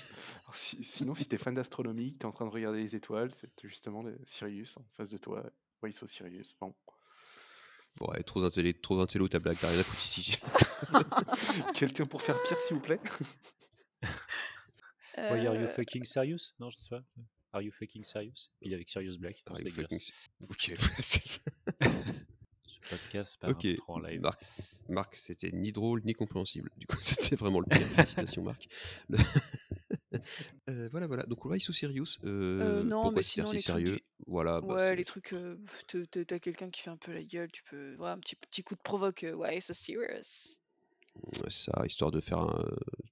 [0.54, 3.50] si- sinon, si t'es fan d'astronomie, que t'es en train de regarder les étoiles, c'est
[3.64, 5.42] justement le Sirius en face de toi.
[5.82, 6.54] Ouais, ils sont Sirius.
[6.60, 6.74] Bon.
[7.96, 9.56] Bon, ouais, trop intello, trop intello ta blague.
[9.58, 10.38] T'as rien à foutre ici.
[11.74, 13.00] Quelqu'un pour faire pire, s'il vous plaît?
[15.16, 17.02] Why are you Euh, fucking serious Non, je sais pas.
[17.52, 19.42] Are you fucking serious Puis avec Sirius Black.
[19.46, 19.98] Are you fucking-
[20.50, 20.72] Ok,
[21.80, 21.88] ouais,
[22.88, 23.50] podcast par
[23.88, 24.20] en live.
[24.20, 24.42] Marc,
[24.88, 26.70] Marc, c'était ni drôle ni compréhensible.
[26.76, 27.86] Du coup, c'était vraiment le pire.
[27.86, 28.66] Félicitations, Marc.
[29.08, 29.18] Le-
[30.70, 31.24] Euh, voilà, voilà.
[31.24, 34.60] Donc, Why So Serious euh, Euh, non, mais sinon, si les trucs sérieux du- Voilà.
[34.62, 37.50] bah, ouais, les trucs, euh, te- te- t'as quelqu'un qui fait un peu la gueule,
[37.52, 40.56] tu peux, voilà, un petit, petit coup de provoque, euh, ouais, so serious.
[41.22, 42.64] Ouais, c'est ça, histoire de faire un,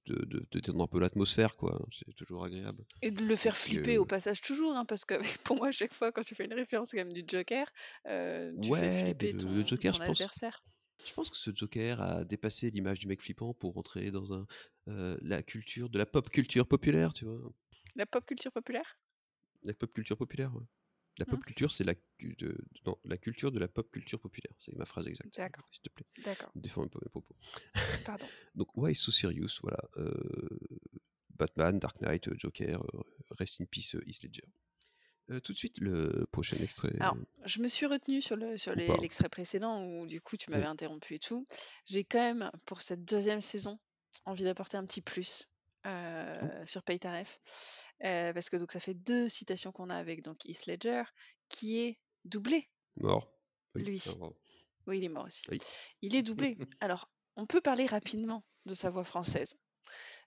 [0.05, 1.83] de, de, de détendre un peu l'atmosphère, quoi.
[1.91, 2.83] C'est toujours agréable.
[3.01, 5.71] Et de le faire flipper euh, au passage toujours, hein, parce que pour moi, à
[5.71, 7.67] chaque fois, quand tu fais une référence quand même du Joker,
[8.07, 10.63] euh, tu Ouais, fais flipper le- ton, le Joker, ton je pense- adversaire.
[11.05, 14.47] Je pense que ce Joker a dépassé l'image du mec flippant pour rentrer dans un,
[14.87, 17.37] euh, la culture, de la pop culture populaire, tu vois.
[17.95, 18.97] La pop culture populaire?
[19.63, 20.63] La pop culture populaire, ouais.
[21.17, 24.53] La pop culture, c'est la, de, non, la culture de la pop culture populaire.
[24.59, 25.37] C'est ma phrase exacte.
[25.37, 25.65] D'accord.
[25.71, 26.05] S'il te plaît.
[26.23, 27.35] D'accord, Défends un peu mes propos.
[28.05, 28.27] pardon.
[28.55, 29.79] Donc, Why So Serious, voilà.
[29.97, 30.13] euh,
[31.37, 32.99] Batman, Dark Knight, euh, Joker, euh,
[33.31, 34.43] Rest in Peace, Heath Ledger.
[35.31, 36.93] Euh, tout de suite, le prochain extrait.
[36.99, 38.97] Alors, je me suis retenue sur le sur pas.
[38.97, 41.47] l'extrait précédent où du coup tu m'avais interrompu et tout.
[41.85, 43.79] J'ai quand même pour cette deuxième saison
[44.25, 45.47] envie d'apporter un petit plus
[45.87, 47.39] euh, sur Paytaref
[48.03, 51.03] euh, parce que donc ça fait deux citations qu'on a avec donc Heath Ledger
[51.49, 52.69] qui est doublé.
[52.97, 53.31] Mort.
[53.75, 54.03] Oui, Lui.
[54.87, 55.43] Oui, il est mort aussi.
[55.49, 55.59] Oui.
[56.01, 56.57] Il est doublé.
[56.79, 59.55] Alors, on peut parler rapidement de sa voix française.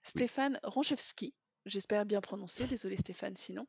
[0.03, 1.33] Stéphane Ronchevski,
[1.65, 3.67] j'espère bien prononcer, désolé Stéphane sinon,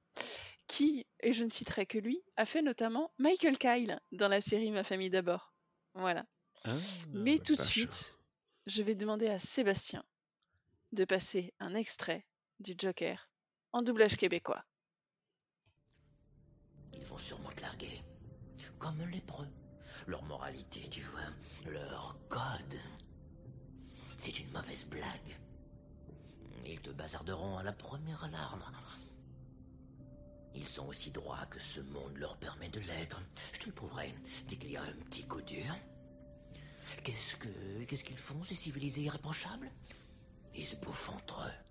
[0.67, 4.71] qui, et je ne citerai que lui, a fait notamment Michael Kyle dans la série
[4.71, 5.53] Ma famille d'abord.
[5.95, 6.25] Voilà.
[6.65, 6.75] Ah,
[7.13, 8.19] Mais la tout de suite,
[8.67, 10.05] je vais demander à Sébastien
[10.93, 12.27] de passer un extrait
[12.61, 13.31] du Joker
[13.73, 14.65] en doublage québécois.
[16.93, 18.03] Ils vont sûrement te larguer.
[18.79, 19.49] Comme lépreux.
[20.07, 21.71] Leur moralité, tu vois.
[21.71, 22.79] Leur code.
[24.19, 25.37] C'est une mauvaise blague.
[26.67, 28.63] Ils te bazarderont à la première alarme.
[30.55, 33.21] Ils sont aussi droits que ce monde leur permet de l'être.
[33.53, 34.15] Je te le prouverai
[34.49, 35.75] dès qu'il y a un petit coup dur.
[37.05, 39.71] Qu'est-ce que qu'est-ce qu'ils font, ces civilisés irréprochables?
[40.55, 41.70] Ils se bouffent entre eux.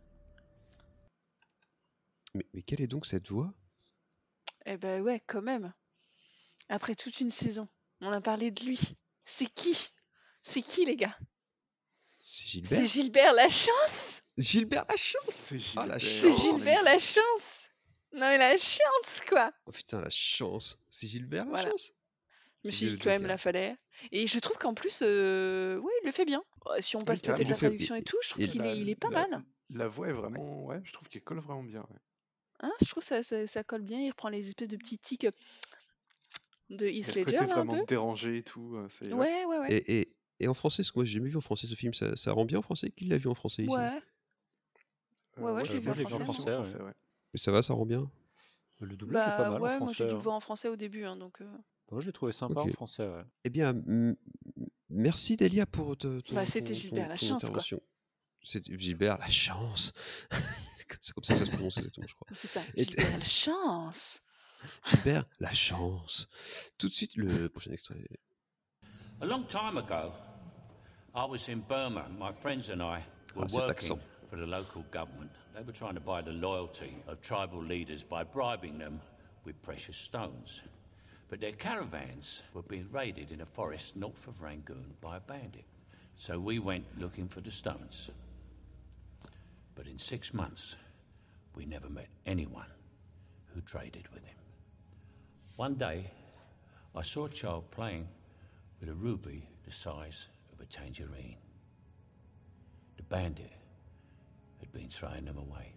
[2.36, 3.54] Mais, mais quelle est donc cette voix?
[4.66, 5.74] Eh ben ouais, quand même.
[6.70, 7.68] Après toute une saison,
[8.02, 8.80] on a parlé de lui.
[9.26, 9.90] C'est qui?
[10.44, 11.18] C'est qui, les gars?
[12.26, 14.24] C'est Gilbert C'est Gilbert Lachance?
[14.38, 15.24] Gilbert Lachance?
[15.30, 17.70] C'est Ah, la C'est chance Gilbert Lachance
[18.14, 21.64] Non mais la chance, quoi Oh putain, la chance C'est Gilbert Voilà.
[21.66, 21.92] Lachance?
[22.64, 23.76] Je me C'est suis dit quand même, la fallait.
[24.12, 26.44] Et je trouve qu'en plus, euh, ouais, il le fait bien.
[26.68, 28.90] Euh, Si on passe peut-être la traduction et tout, je trouve qu'il La- est, il
[28.90, 29.44] est pas la- mal.
[29.72, 31.82] La voix est vraiment, ouais, je trouve qu'elle colle vraiment bien.
[31.82, 32.00] ouais.
[32.62, 34.00] Hein, je trouve que ça, ça, ça colle bien.
[34.02, 35.32] Il reprend les espèces de petits tics euh,
[36.70, 37.86] de Heath Ledger, côté là, un vraiment peu.
[37.88, 38.78] dérangé et tout.
[38.90, 39.74] c'est- Ouais, ouais, ouais.
[39.74, 41.94] Et, et, et en français, parce que moi j'ai jamais vu en français ce film,
[41.94, 43.90] ça, ça rend bien en français Qui l'a vu en français ici Ouais.
[45.38, 46.52] Euh, Ouais, ouais, je l'ai vu en vu en français.
[46.52, 46.84] français, ouais.
[46.84, 46.94] ouais.
[47.34, 48.10] Mais ça va, ça rend bien
[48.82, 50.08] Le doublage est pas Bah mal ouais, en moi j'ai français.
[50.08, 50.18] dû hein.
[50.18, 51.42] le voir en français au début, hein, donc.
[51.42, 51.46] euh,
[51.92, 53.24] Moi, j'ai trouvé sympa en français, ouais.
[53.46, 53.74] Eh bien,
[54.90, 57.62] merci Delia pour ton, Bah, c'était Gilbert ton- la chance, quoi.
[58.44, 59.94] C'est Gilbert la chance.
[60.76, 62.28] C'est comme ça que ça se prononce exactement, je crois.
[62.32, 64.22] C'est ça, Gilbert la chance
[64.86, 66.28] Gilbert la chance.
[66.78, 67.98] Tout de suite, le prochain extrait.
[69.22, 70.12] A long time ago,
[71.16, 72.08] I was in Burma.
[72.18, 73.04] My friends and I
[73.36, 74.02] were Ah, working accent.
[74.30, 75.32] for the local government.
[75.56, 79.00] They were trying to buy the loyalty of tribal leaders by bribing them
[79.46, 80.62] with precious stones.
[81.30, 85.66] But their caravans were being raided in a forest north of Rangoon by a bandit.
[86.16, 88.10] So we went looking for the stones.
[89.80, 90.76] But in six months,
[91.56, 92.68] we never met anyone
[93.46, 94.36] who traded with him.
[95.56, 96.12] One day,
[96.94, 98.06] I saw a child playing
[98.82, 101.38] with a ruby the size of a tangerine.
[102.98, 103.54] The bandit
[104.60, 105.72] had been throwing them away.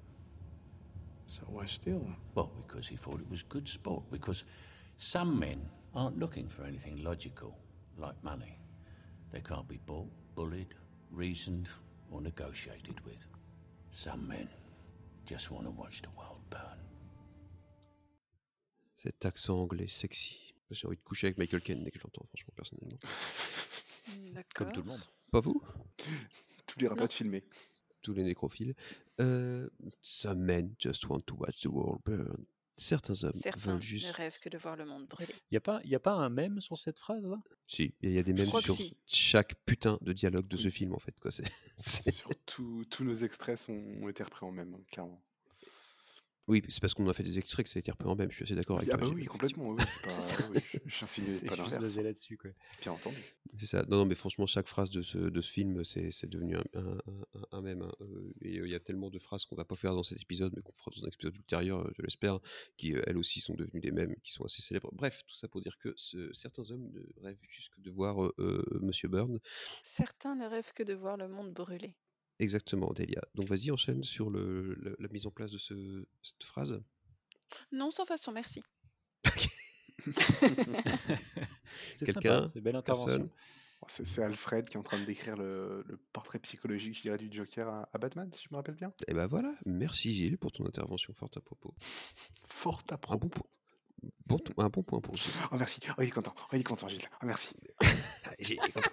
[1.28, 2.16] So why steal them?
[2.34, 4.02] Well, because he thought it was good sport.
[4.10, 4.42] Because
[4.98, 7.56] some men aren't looking for anything logical,
[7.96, 8.58] like money.
[9.30, 10.74] They can't be bought, bullied,
[11.12, 11.68] reasoned,
[12.10, 13.24] or negotiated with.
[13.92, 14.48] Some men
[15.26, 16.78] just want to watch the world burn.
[18.96, 20.54] Cet accent anglais sexy.
[20.70, 22.98] J'ai envie de coucher avec Michael Caine dès que je l'entends, franchement, personnellement.
[24.54, 25.02] Comme tout le monde.
[25.30, 25.60] Pas vous?
[26.66, 27.44] Tous les rapaces filmés.
[28.00, 28.74] Tous les nécrophiles.
[29.20, 29.68] Euh,
[30.00, 32.46] some men just want to watch the world burn.
[32.76, 34.08] Certains hommes Certains veulent juste.
[34.08, 35.32] ne rêvent que de voir le monde brûler.
[35.50, 38.18] Il n'y a, pas- y a pas un mème sur cette phrase-là Si, il y
[38.18, 38.96] a des mêmes sur si.
[39.06, 41.18] chaque putain de dialogue de ce film en fait.
[41.20, 41.30] Quoi.
[41.30, 41.44] C'est-
[41.76, 45.22] c'est- Surtout, tous nos extraits sont, ont été repris en même, hein, clairement.
[46.48, 48.30] Oui, c'est parce qu'on a fait des extraits que ça a été repris en même.
[48.30, 49.02] Je suis assez d'accord avec Ah toi.
[49.02, 49.14] bah Gilles.
[49.16, 49.68] oui, complètement.
[49.70, 50.48] Oui, c'est pas.
[50.52, 51.96] oui, je- pas l'inverse.
[51.96, 52.50] là-dessus, quoi.
[52.82, 53.16] Bien entendu.
[53.58, 53.84] C'est ça.
[53.88, 56.64] Non, non, mais franchement, chaque phrase de ce, de ce film, c'est c'est devenu un,
[56.74, 57.82] un, un- un même.
[57.82, 57.92] hein.
[58.00, 60.20] Euh, Et euh, il y a tellement de phrases qu'on va pas faire dans cet
[60.20, 62.40] épisode, mais qu'on fera dans un épisode ultérieur, euh, je l'espère,
[62.76, 64.90] qui elles aussi sont devenues des mêmes, qui sont assez célèbres.
[64.92, 68.20] Bref, tout ça pour dire que ce- certains hommes ne rêvent juste que de voir
[68.24, 69.38] euh, euh, Monsieur Byrne.
[69.84, 71.94] Certains ne rêvent que de voir le monde brûler.
[72.38, 73.22] Exactement, Delia.
[73.34, 76.82] Donc vas-y, enchaîne sur le, le- la mise en place de ce- cette phrase.
[77.70, 78.62] Non, sans façon, merci.
[81.90, 82.38] C'est Quelqu'un?
[82.40, 83.18] sympa, c'est une belle intervention.
[83.18, 83.30] Bon,
[83.88, 87.16] C'est c'est Alfred qui est en train de décrire le, le portrait psychologique, je dirais,
[87.18, 88.92] du Joker à, à Batman, si je me rappelle bien.
[89.06, 91.74] Et ben voilà, merci Gilles pour ton intervention forte à propos.
[91.78, 93.28] Fort à Un propos.
[93.28, 93.46] bon, point.
[94.26, 95.32] Bon, un bon point pour Gilles.
[95.52, 95.80] Oh merci.
[95.90, 96.34] Oh, il est content.
[96.36, 97.06] Oh, il est content, Gilles.
[97.22, 97.54] Oh, merci.
[98.40, 98.90] Gilles est content.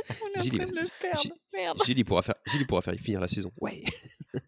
[0.22, 1.20] On est en train de le perdre.
[1.22, 1.78] Gilles- Merde.
[2.06, 3.50] Pourra faire, Gilles, il pourra faire finir la saison.
[3.60, 3.82] Ouais.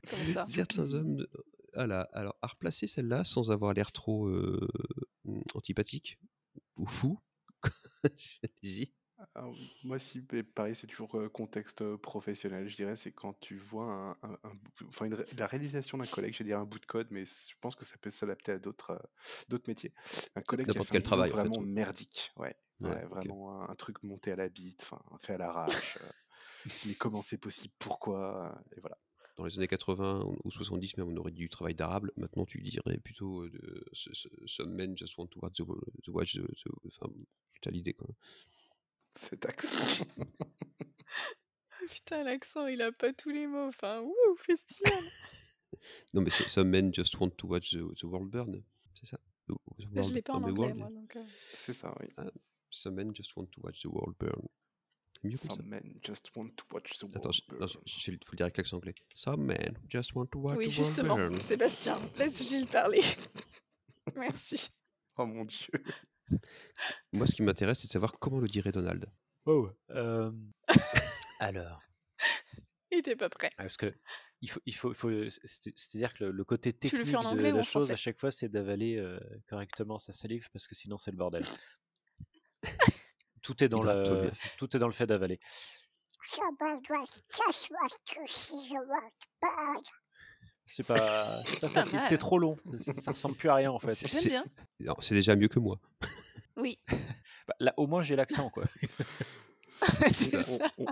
[0.09, 0.45] Comme ça?
[0.51, 1.17] Certains hommes.
[1.17, 1.31] de-
[1.75, 2.03] Voilà.
[2.13, 4.69] Alors, à replacer celle-là sans avoir l'air trop euh,
[5.55, 6.19] antipathique
[6.77, 7.19] ou fou.
[8.05, 8.93] Allez-y.
[9.35, 10.21] Alors, moi, si,
[10.55, 12.95] pareil, c'est toujours euh, contexte euh, professionnel, je dirais.
[12.95, 16.33] C'est quand tu vois un, un- un bout- enfin, une ré- la réalisation d'un collègue,
[16.35, 18.59] je vais dire un bout de code, mais je pense que ça peut s'adapter à
[18.61, 18.99] d'autres euh,
[19.49, 19.93] d'autres métiers.
[20.37, 22.31] Un collègue qui a fait un travail, en fait, vraiment merdique.
[22.37, 25.99] Ouais, Ouais, ouais, vraiment un, un truc monté à la bite, enfin, fait à l'arrache.
[26.03, 26.09] euh,
[26.63, 28.99] tu te dis, mais comment c'est possible Pourquoi Et voilà.
[29.37, 32.11] Dans les années 80 ou 70, même, on aurait dit du travail d'arabe.
[32.17, 33.85] Maintenant, tu dirais plutôt euh,
[34.47, 35.65] Some men just want to watch the,
[36.05, 36.43] the watch the,
[36.87, 37.07] Enfin,
[37.63, 38.09] t'as l'idée, quoi.
[39.15, 40.05] Cet accent.
[41.91, 43.69] Putain, l'accent, il a pas tous les mots.
[43.69, 44.93] Enfin, wouh, festival.
[46.15, 48.63] Non, mais c'est- Some men just want to watch the, the world burn.
[48.99, 49.19] C'est ça?
[49.47, 50.91] The- the Là, je world- l'ai pas en anglais, world- moi.
[50.91, 52.09] Donc, euh, C'est ça, oui.
[52.17, 52.25] Ah,
[52.71, 54.43] Some men just want to watch the world burn.
[55.25, 55.37] Mieux.
[55.37, 57.69] Some men just want to watch the Attends, world non, burn.
[57.69, 58.95] je- je- faut le dire avec l'accent anglais.
[59.15, 61.17] Some men just want to watch Oui, the world justement.
[61.17, 61.41] burn.
[61.41, 63.01] Sébastien, laisse Gilles parler.
[64.17, 64.69] Merci.
[65.17, 65.69] Oh mon dieu.
[67.13, 69.07] Moi, ce qui m'intéresse, c'est de savoir comment le dirait Donald.
[69.47, 70.31] Oh, euh,
[71.41, 71.81] alors.
[72.91, 73.51] Il était pas prêt.
[73.59, 73.93] Ah, Parce que
[74.41, 77.07] Il faut, il faut, il faut c'est- c'est-à-dire que le, le côté Tu le technique
[77.11, 80.49] fais en de la chose français à chaque fois, c'est d'avaler euh, correctement sa salive
[80.53, 81.43] parce que sinon c'est le bordel.
[83.49, 85.41] Tout est dans la, tout est dans le fait d'avaler.
[90.67, 92.57] C'est pas, c'est pas facile, c'est trop long.
[92.79, 93.95] Ça, ressemble plus à rien en fait.
[93.95, 94.45] C'est- J'aime c'est- bien.
[94.81, 95.81] non, C'est déjà mieux que moi.
[96.59, 96.79] Oui,
[97.47, 98.65] Bah, là, au moins j'ai l'accent quoi.
[100.13, 100.71] c'est On, ça.
[100.79, 100.87] on-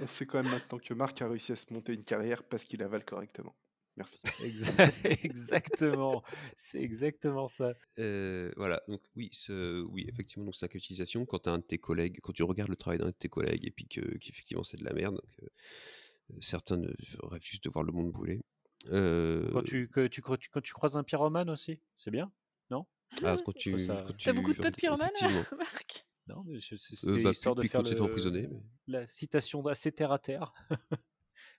[0.00, 2.64] on sait quand même maintenant que Marc a réussi à se monter une carrière parce
[2.64, 3.54] qu'il avale correctement.
[3.96, 4.18] Merci.
[4.42, 6.22] Exa- Exactement,
[6.54, 7.72] c'est exactement ça.
[7.98, 11.24] Euh, voilà, donc oui, ce- oui, effectivement, donc 5 utilisation.
[11.24, 13.64] Quand tu un de tes collègues, quand tu regardes le travail d'un de tes collègues
[13.64, 17.70] et puis que, qu'effectivement c'est de la merde, donc, euh, certains ne- rêvent juste de
[17.70, 18.42] voir le monde brûler.
[18.90, 22.30] Euh, Quand tu, que tu, cro- tu- quand tu croises un pyromane aussi, c'est bien,
[22.70, 22.86] non?
[23.24, 25.44] Ah, quand tu, ça- quand tu- T'as beaucoup de potes pyromanes, effectivement.
[25.58, 26.06] Marc?
[26.28, 26.74] Non, mais c'est-
[27.08, 30.18] Euh, bah, histoire de plus faire quand le- emprisonner, mais- la citation assez terre à
[30.18, 30.52] terre,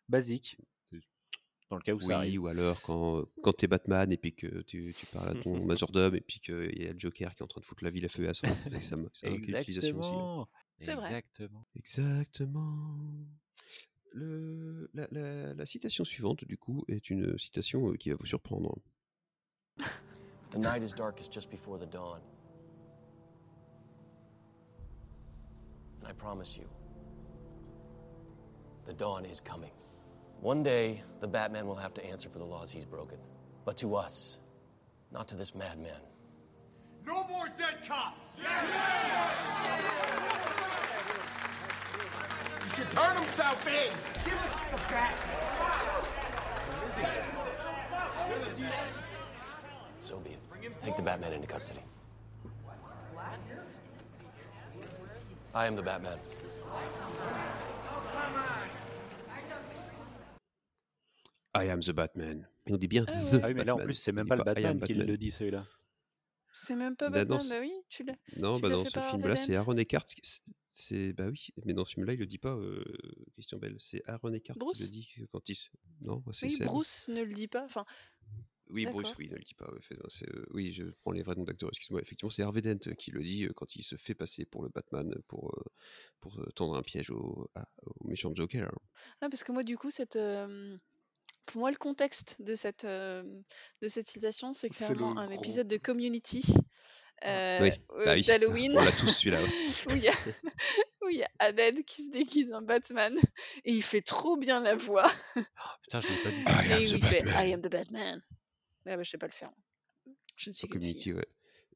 [0.09, 0.57] basique,
[1.69, 2.41] dans le cas où ça Oui, arrive.
[2.43, 6.15] ou alors quand, quand t'es Batman et puis que tu, tu parles à ton majordome
[6.15, 8.05] et puis qu'il y a le Joker qui est en train de foutre la ville
[8.05, 8.47] à feu et à sang.
[8.71, 9.25] C'est ça, aussi.
[9.25, 9.33] hein.
[9.33, 10.47] Exactement.
[10.79, 11.05] C'est vrai.
[11.05, 11.65] Exactement.
[11.75, 12.87] Exactement.
[14.13, 18.75] Le, la, la- la citation suivante, du coup, est une citation qui va vous surprendre.
[20.51, 22.21] The night is darkest just before the dawn.
[26.01, 26.63] And I promise you,
[28.85, 29.71] the dawn is coming.
[30.41, 33.17] One day, the Batman will have to answer for the laws he's broken.
[33.65, 34.37] But to us,
[35.11, 35.99] not to this madman.
[37.05, 38.35] No more dead cops!
[42.63, 43.91] He should turn himself in.
[44.23, 45.15] Give us the bat!
[49.99, 50.39] So be it.
[50.81, 51.81] Take the Batman into custody.
[55.53, 56.17] I am the Batman.
[56.71, 56.81] Oh,
[61.65, 62.47] I am the Batman.
[62.65, 63.39] Et on dit bien Ah the.
[63.43, 63.85] Ah oui, mais là en Batman.
[63.85, 65.65] plus, c'est même pas le Batman qui le dit celui-là.
[66.53, 68.15] C'est même pas Bah non, Batman, bah oui, tu l'as.
[68.37, 69.55] Non, tu bah dans ce film-là, c'est.
[69.55, 70.05] Aaron Eckhart.
[70.05, 70.41] qui-
[70.71, 72.55] c'est- bah oui, mais dans ce film-là, il le dit pas.
[72.55, 72.83] euh,
[73.33, 75.55] Christian Bell, c'est Aaron Eckhart qui Bruce le dit quand il.
[75.55, 75.69] se-
[76.01, 76.57] Non, c'est Oui.
[76.61, 77.63] Bruce ne le dit pas.
[77.63, 77.85] Enfin,
[78.69, 79.69] Oui, Bruce, oui, ne le dit pas.
[79.69, 82.01] euh, oui, je prends les vrais noms d'acteurs, excuse-moi.
[82.01, 84.69] Effectivement, c'est Harvey Dent qui le dit euh, quand il se fait passer pour le
[84.69, 85.63] Batman pour, euh,
[86.21, 88.69] pour tendre un piège au, à- au méchant Joker.
[89.21, 90.77] ah, parce que moi, du coup, cette, euh,
[91.47, 93.23] pour moi, le contexte de cette, euh,
[93.81, 96.43] de cette citation, c'est clairement le un gros- épisode de Community
[97.25, 98.75] euh, Oui, euh, bah oui, d'Halloween.
[98.77, 99.39] on l'a tous celui-là.
[99.87, 100.13] où il y a,
[101.11, 103.17] y Abed qui se déguise en Batman
[103.65, 105.09] et il fait trop bien la voix.
[105.83, 106.69] Putain, je l'ai pas dit.
[106.69, 107.47] I am et the il fait Batman.
[107.47, 108.23] I am the Batman.
[108.85, 109.51] Ouais, bah, je sais pas le faire.
[110.35, 110.67] Je ne suis.
[110.67, 111.27] Community, ouais.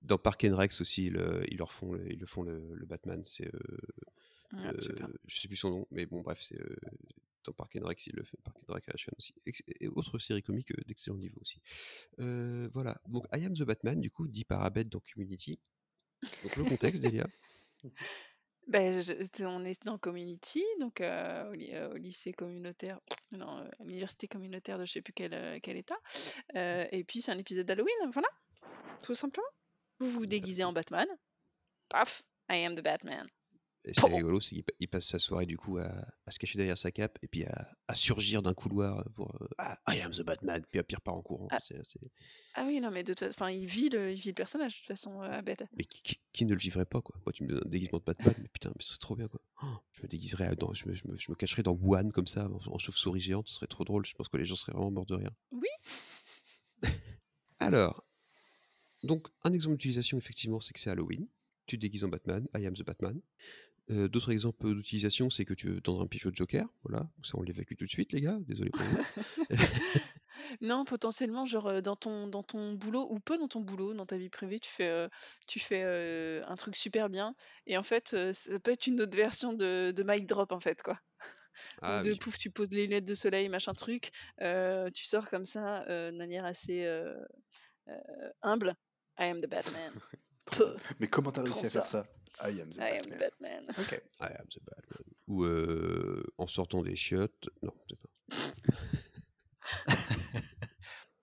[0.01, 2.73] Dans Park and Rex aussi, ils, euh, ils leur font le, ils le font le,
[2.73, 3.21] le Batman.
[3.25, 3.59] C'est, euh,
[4.53, 4.93] Ah, je sais
[5.27, 6.75] je sais plus son nom, mais bon, bref, c'est euh,
[7.45, 8.37] dans Park and il le fait.
[8.43, 9.33] Park and Recreation aussi.
[9.79, 11.61] Et autre série comique euh, d'excellent niveau aussi.
[12.19, 12.99] Euh, voilà.
[13.07, 15.59] Donc, I am the Batman, du coup, dit par Abed dans Community.
[16.43, 17.25] Donc, le contexte, Delia.
[18.67, 22.99] Ben, je- on est dans Community, donc euh, au, ly- au lycée communautaire,
[23.31, 25.97] non, à l'université communautaire de je sais plus quel, quel état.
[26.55, 28.27] Euh, et puis c'est un épisode d'Halloween, voilà,
[29.03, 29.47] tout simplement.
[29.99, 31.07] Vous vous déguisez en Batman.
[31.89, 33.25] Paf, I am the Batman.
[33.83, 35.87] Et c'est rigolo, c'est qu'il pa- il passe sa soirée du coup à,
[36.27, 39.47] à se cacher derrière sa cape et puis à, à surgir d'un couloir pour euh,
[39.57, 41.47] ah, I am the Batman, puis à pire part en courant.
[41.49, 41.57] Ah.
[42.53, 44.77] Ah oui, non, mais de toute façon, il vit le, il vit le personnage de
[44.77, 45.67] toute façon, euh, Abed.
[45.75, 47.15] Mais qui, qui- qui ne le vivrait pas quoi?
[47.25, 49.27] Moi tu me donnes un déguisement de Batman, mais putain, mais ce serait trop bien
[49.27, 49.41] quoi.
[49.63, 52.09] Oh, je me déguiserais, à- dans, je, me, je, me, je me cacherais dans Wuhan
[52.11, 54.05] comme ça, en, en chauve-souris géante, ce serait trop drôle.
[54.05, 55.31] Je pense que les gens seraient vraiment morts de rire.
[55.51, 55.67] Oui.
[57.59, 58.05] Alors,
[59.03, 61.27] donc un exemple d'utilisation effectivement, c'est que c'est Halloween.
[61.65, 63.19] Tu te déguises en Batman, I am the Batman.
[63.89, 66.67] Euh, D'autres exemples d'utilisation, c'est que tu veux tendre un piège au Joker.
[66.83, 68.37] Voilà, ça on l'évacue tout de suite, les gars.
[68.47, 69.55] Désolé pour vous.
[70.61, 74.05] Non, potentiellement, genre euh, dans ton, dans ton boulot, ou pas dans ton boulot, dans
[74.05, 75.07] ta vie privée, tu fais, euh,
[75.47, 77.35] tu fais euh, un truc super bien,
[77.67, 80.81] et en fait, ça peut être une autre version de, de mic drop, en fait,
[80.81, 80.99] quoi.
[81.81, 82.17] Ah de oui.
[82.17, 86.45] pouf, tu poses les lunettes de soleil, machin truc, tu sors comme ça, de manière
[86.45, 86.85] assez
[88.41, 88.75] humble.
[89.19, 89.91] I am the Batman.
[90.99, 92.03] Mais comment t'as réussi à faire ça.
[92.39, 92.49] ça?
[92.49, 93.63] I am the I am the Batman.
[93.77, 94.01] Ok.
[94.19, 95.03] I am the Batman.
[95.27, 97.49] Ou euh, en sortant des chiottes.
[97.61, 98.09] Non, peut-être pas.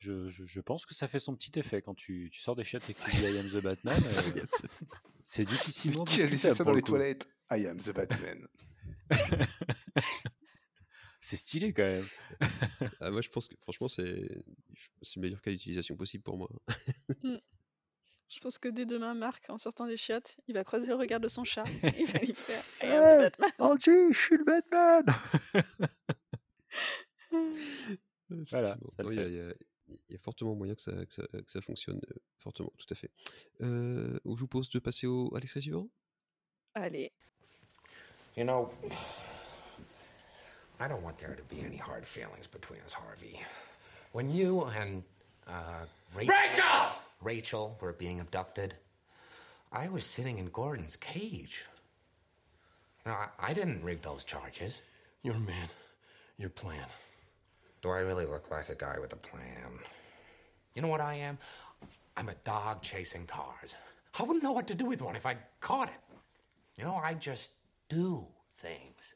[0.01, 2.63] Je, je- je pense que ça fait son petit effet quand tu, tu sors des
[2.65, 4.01] chiottes et que tu dis I am the Batman.
[4.05, 4.45] euh,
[5.25, 6.93] c'est difficilement Qui a laissé ça dans le les coup.
[6.93, 7.27] toilettes?
[7.51, 8.47] I am the Batman.
[11.21, 12.07] C'est stylé quand même.
[13.01, 14.29] Ah, moi je pense que franchement c'est
[15.03, 16.49] c'est le meilleur cas d'utilisation possible pour moi.
[18.29, 21.19] Je pense que dès demain, Marc, en sortant des chiottes, il va croiser le regard
[21.21, 21.65] de son chat,
[21.99, 22.63] il va lui faire
[23.31, 23.51] Batman.
[23.59, 25.05] Angie, je suis le Batman
[28.51, 29.53] Voilà, ça Oui, il y a-
[30.11, 31.99] il y, fortement moyen que ça, que ça, que ça fonctionne.
[32.11, 33.11] euh, fortement, tout à fait.
[33.63, 35.89] Euh, je vous propose de passer au, à l'extrait suivant.
[36.75, 37.11] Allez.
[38.37, 38.71] You know,
[40.79, 43.39] I don't want there to be any hard feelings between us, Harvey.
[44.13, 45.03] When you and
[45.47, 46.93] uh, Rachel, Rachel!
[47.23, 48.75] Rachel were being abducted,
[49.73, 51.65] I was sitting in Gordon's cage.
[53.05, 54.81] Now, I, I didn't rig those charges.
[55.23, 55.69] Your man,
[56.39, 56.87] your plan.
[57.83, 59.79] Do I really look like a guy with a plan?
[60.75, 61.39] You know what I am?
[62.17, 63.75] I'm a dog chasing cars.
[64.19, 66.17] I wouldn't know what to do with one if I caught it.
[66.77, 67.51] You know, I just
[67.89, 68.27] do
[68.59, 69.15] things.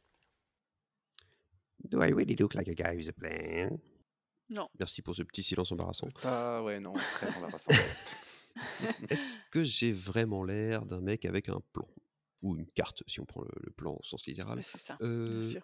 [1.88, 3.80] Do I really look like a guy with a plan?
[4.52, 4.68] Non.
[4.78, 6.08] Merci pour ce petit silence embarrassant.
[6.24, 7.72] Ah ouais, non, très embarrassant.
[9.08, 11.88] Est-ce que j'ai vraiment l'air d'un mec avec un plan?
[12.42, 14.62] Ou une carte, si on prend le, le plan au sens littéral.
[14.62, 15.62] C'est ça, bien Euh, sûr.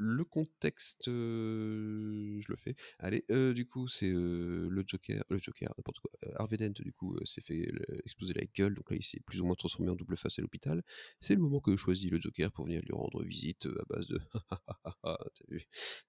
[0.00, 2.76] Le contexte, euh, je le fais.
[3.00, 6.10] Allez, euh, du coup, c'est euh, le Joker, le Joker, n'importe quoi.
[6.36, 7.68] Harvey Dent, du coup, euh, s'est fait
[8.04, 10.42] exploser la gueule, donc là, il s'est plus ou moins transformé en double face à
[10.42, 10.84] l'hôpital.
[11.18, 14.20] C'est le moment que choisit le Joker pour venir lui rendre visite à base de
[15.02, 15.16] t'as
[15.48, 15.64] vu?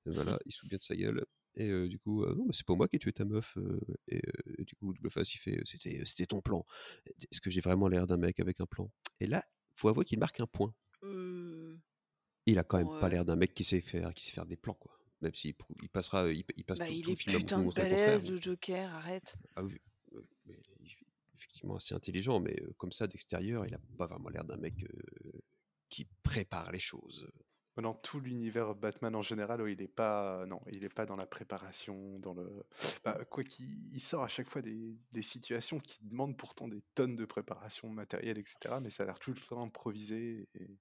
[0.06, 1.26] Voilà, il se souvient de sa gueule.
[1.60, 3.58] Et euh, du coup, euh, non, bah, c'est pas moi qui ai tué ta meuf.
[3.58, 6.66] euh, et, euh, et du coup, double face, il fait, euh, c'était, c'était ton plan.
[7.32, 8.92] Est-ce que j'ai vraiment l'air d'un mec avec un plan?
[9.20, 9.46] Et là,
[9.76, 10.74] faut avouer qu'il marque un point.
[11.04, 11.78] Euh,
[12.46, 14.58] Il a quand même pas l'air d'un mec qui sait faire, qui sait faire des
[14.58, 14.92] plans, quoi.
[15.22, 17.40] Même s'il il passera, il, il passe Bah, tout, il tout le est film à
[17.40, 19.38] putain de le balèze, le Joker, arrête.
[19.56, 19.80] Ah oui,
[20.46, 20.60] mais
[21.36, 24.84] effectivement assez intelligent, mais euh, comme ça, d'extérieur, il a pas vraiment l'air d'un mec
[24.84, 25.32] euh,
[25.90, 27.30] qui prépare les choses.
[27.82, 31.26] Dans tout l'univers Batman en général, il est pas, non, il est pas dans la
[31.26, 32.64] préparation, dans le,
[33.04, 36.82] bah, quoi qu'il il sort à chaque fois des, des situations qui demandent pourtant des
[36.96, 38.76] tonnes de préparation matérielle, etc.
[38.82, 40.78] Mais ça a l'air tout le temps improvisé et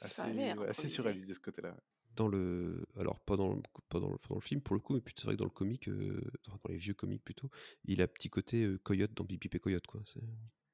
[0.00, 1.76] assez, ouais, assez surréaliste de ce côté-là.
[2.14, 4.80] Dans le, alors pas dans le, pas dans le, pas dans le film pour le
[4.80, 7.50] coup, mais c'est vrai que dans le comic, euh, dans dans les vieux comics plutôt,
[7.86, 10.02] il a un petit côté euh, coyote dans Bip Bip et Coyote, quoi.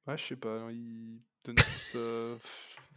[0.07, 1.93] Ouais, je sais pas, il donne plus.
[1.95, 2.37] euh,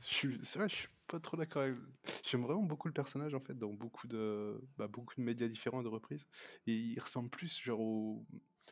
[0.07, 1.77] suis- C'est vrai, je suis pas trop d'accord avec.
[2.25, 5.81] J'aime vraiment beaucoup le personnage en fait, dans beaucoup de, bah, beaucoup de médias différents
[5.81, 6.27] et de reprises.
[6.67, 8.27] Et il ressemble plus genre au,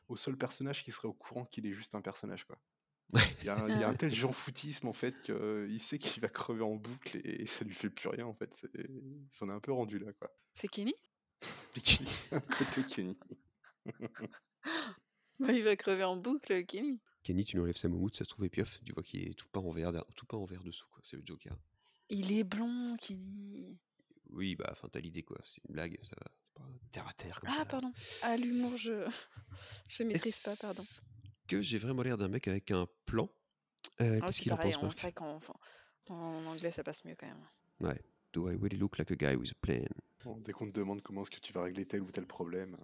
[0.09, 2.59] au seul personnage qui serait au courant qu'il est juste un personnage quoi.
[3.41, 5.99] Il y a un, il y a un tel jean foutisme en fait qu'il sait
[5.99, 8.55] qu'il va crever en boucle et, ça lui fait plus rien en fait.
[8.55, 10.31] C'est- Il s'en est un peu rendu là quoi.
[10.55, 10.95] C'est Kenny
[12.33, 13.19] Un côté Kenny.
[15.41, 17.01] Bah, Il va crever en boucle, Kenny.
[17.23, 19.35] Kenny, tu lui enlèves sa moumoute, ça se trouve, et piof, tu vois qu'il est
[19.35, 21.01] tout pas en vert, tout pas en vert dessous, quoi.
[21.05, 21.57] C'est le Joker.
[22.09, 23.79] Il est blond, Kenny.
[24.31, 25.39] Oui, bah, enfin, t'as l'idée, quoi.
[25.45, 26.65] C'est une blague, ça va.
[26.93, 27.65] terre à terre, comme Ah, ça.
[27.67, 27.93] pardon.
[28.23, 29.07] Ah, l'humour, je...
[29.89, 30.83] je maîtrise pas, pardon.
[31.47, 33.29] Que j'ai vraiment l'air d'un mec avec un plan?
[34.01, 34.95] Euh, Ah, Qu'est-ce qu'il en pareil, pense, on- Marc?
[34.97, 35.55] c'est vrai qu'en enfin,
[36.09, 37.47] en anglais, ça passe mieux quand même.
[37.81, 38.01] Ouais.
[38.33, 39.85] Do I really look like a guy with a plan?
[40.25, 42.77] Bon, dès qu'on te demande comment est-ce que tu vas régler tel ou tel problème,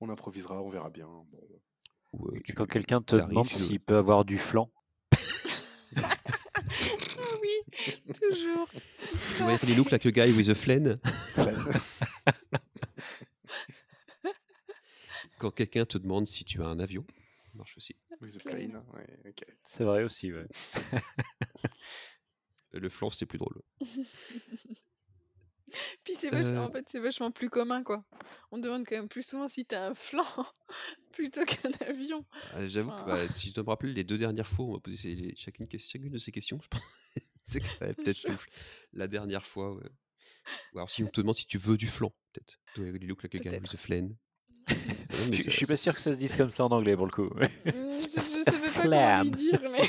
[0.00, 1.08] on improvisera, on verra bien.
[1.30, 1.40] Bon.
[2.14, 4.70] Euh, tu- quand quelqu'un te demande s'il peut avoir du flan,
[5.12, 5.16] Ah
[7.42, 7.50] oui,
[8.12, 8.68] toujours.
[9.38, 10.98] Do I really look like a guy with a flan?
[15.38, 17.04] Quand quelqu'un te demande si tu as un avion,
[17.44, 17.96] ça marche aussi.
[18.20, 19.44] With a plane, ouais, ok.
[19.66, 20.46] c'est vrai aussi, ouais.
[22.72, 23.60] Le flan, c'était plus drôle.
[26.04, 28.04] Puis c'est vachement, Euh, en fait, c'est vachement plus commun, quoi.
[28.50, 30.24] On te demande quand même plus souvent si t'as un flanc
[31.12, 32.24] plutôt qu'un avion.
[32.54, 34.72] Euh, J'avoue que Enfin, bah, si je dois me rappeler, les deux dernières fois, on
[34.74, 36.60] m'a posé ces- chacune, chacune de ces questions.
[36.62, 36.82] Je pense
[37.44, 38.46] c'est même peut-être
[38.92, 39.74] la dernière fois.
[39.74, 39.90] ouais.
[40.74, 42.58] Ou alors si on te demande si tu veux du flan, peut-être.
[42.74, 44.10] Do I really look like a guy with a flan?
[45.32, 47.12] Je je suis pas sûr que ça se dise comme ça en anglais pour le
[47.12, 47.24] coup.
[47.34, 49.88] Mm, je savais pas comment lui dire, mais...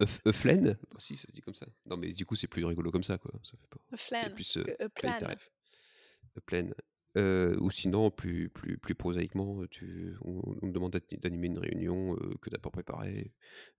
[0.26, 0.62] A, flan?
[0.62, 1.66] Bah, Si, ça se dit comme ça.
[1.86, 3.32] Non, mais du coup, c'est plus rigolo comme ça, quoi.
[3.44, 3.78] Ça fait pas.
[3.92, 5.34] A flan, plus, parce que euh, a plan.
[6.36, 6.68] A plan.
[7.16, 11.46] Euh, ou sinon, plus, plus, plus prosaïquement, euh, tu, on, on me demande d'ani- d'animer
[11.46, 13.32] une réunion euh, que t'as pas préparée.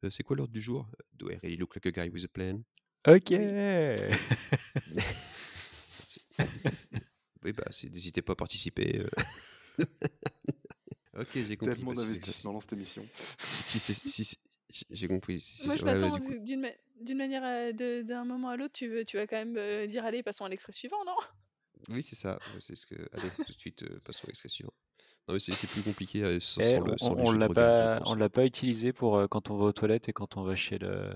[0.03, 0.89] Euh, c'est quoi l'ordre du jour?
[1.13, 2.63] Do I really look like a guy with a plan?
[3.08, 3.30] Ok.
[7.44, 9.06] Oui, bah, c'est- n'hésitez pas à participer.
[11.17, 11.21] euh.
[11.21, 11.75] ok, j'ai compris.
[11.75, 13.05] Tellement si d'investissement dans cette émission.
[13.39, 14.37] si si c'est-
[14.89, 15.39] j'ai compris.
[15.39, 16.69] si Moi, je ouais, m'attends d'une ma-
[17.01, 20.03] d'une manière, de- d'un moment à l'autre, tu, veux- tu vas quand même euh, dire
[20.05, 21.15] allez, passons à l'extrait suivant, non?
[21.89, 22.39] Oui, c'est ça.
[22.59, 22.95] C'est ce que.
[23.13, 24.73] Allez, tout de suite, euh, passons à l'extrait suivant.
[25.30, 28.15] Mais c'est plus compliqué sans, Eh, sans le, on sans les on l'a pas, on
[28.15, 30.78] l'a pas utilisé pour euh, quand on va aux toilettes et quand on va chez
[30.80, 31.12] le,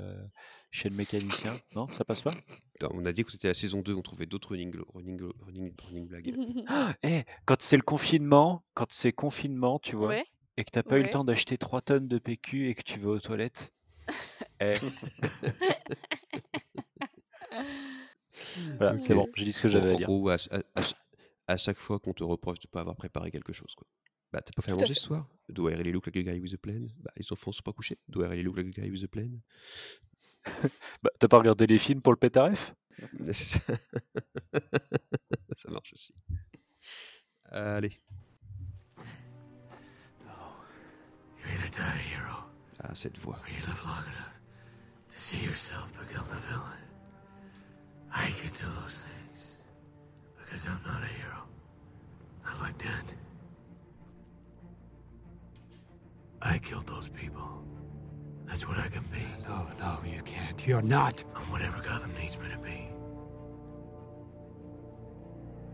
[0.70, 1.54] chez le mécanicien.
[1.76, 2.34] Non, ça passe pas?
[2.92, 6.08] On a dit que c'était la saison 2, on trouvait d'autres running, running, running, running
[6.08, 6.36] blagues.
[6.68, 10.26] Ah, eh, quand c'est le confinement, quand c'est confinement, tu vois, Ouais.
[10.58, 13.00] et que t'as pas eu le temps d'acheter 3 tonnes de PQ et que tu
[13.00, 13.72] vas aux toilettes.
[14.62, 14.74] eh.
[18.78, 20.08] Voilà, c'est bon, j'ai dit ce que j'avais à en dire.
[20.08, 20.96] gros, à, à- à ch-
[21.48, 23.76] à chaque fois qu'on te reproche de pas avoir préparé quelque chose.
[23.76, 23.88] Quoi.
[24.32, 24.94] Bah, t'as pas fait à manger fait.
[25.00, 25.28] ce soir?
[25.50, 26.88] Do I really look like a guy with a plan?
[27.00, 29.08] Bah, les enfants sont pas couchés Do I really look like a guy with a
[29.08, 29.30] plan?
[31.04, 32.74] Bah, t'as pas regardé les films pour le pétaref
[33.34, 33.60] C'est ça.
[35.58, 36.14] Ça marche aussi.
[37.46, 38.00] Allez.
[41.38, 42.44] You either die a hero
[42.80, 43.38] Ah, cette voix.
[43.38, 44.32] or you live long enough
[45.10, 46.80] to see yourself become the villain.
[48.14, 49.56] I can do those things
[50.38, 51.48] because I'm not a hero.
[52.46, 53.14] Not like that.
[56.42, 57.64] I killed those people.
[58.48, 59.24] That's what I can be.
[59.48, 60.66] No, no, you can't.
[60.68, 61.24] You're not.
[61.36, 62.90] I'm whatever Gotham needs me to be.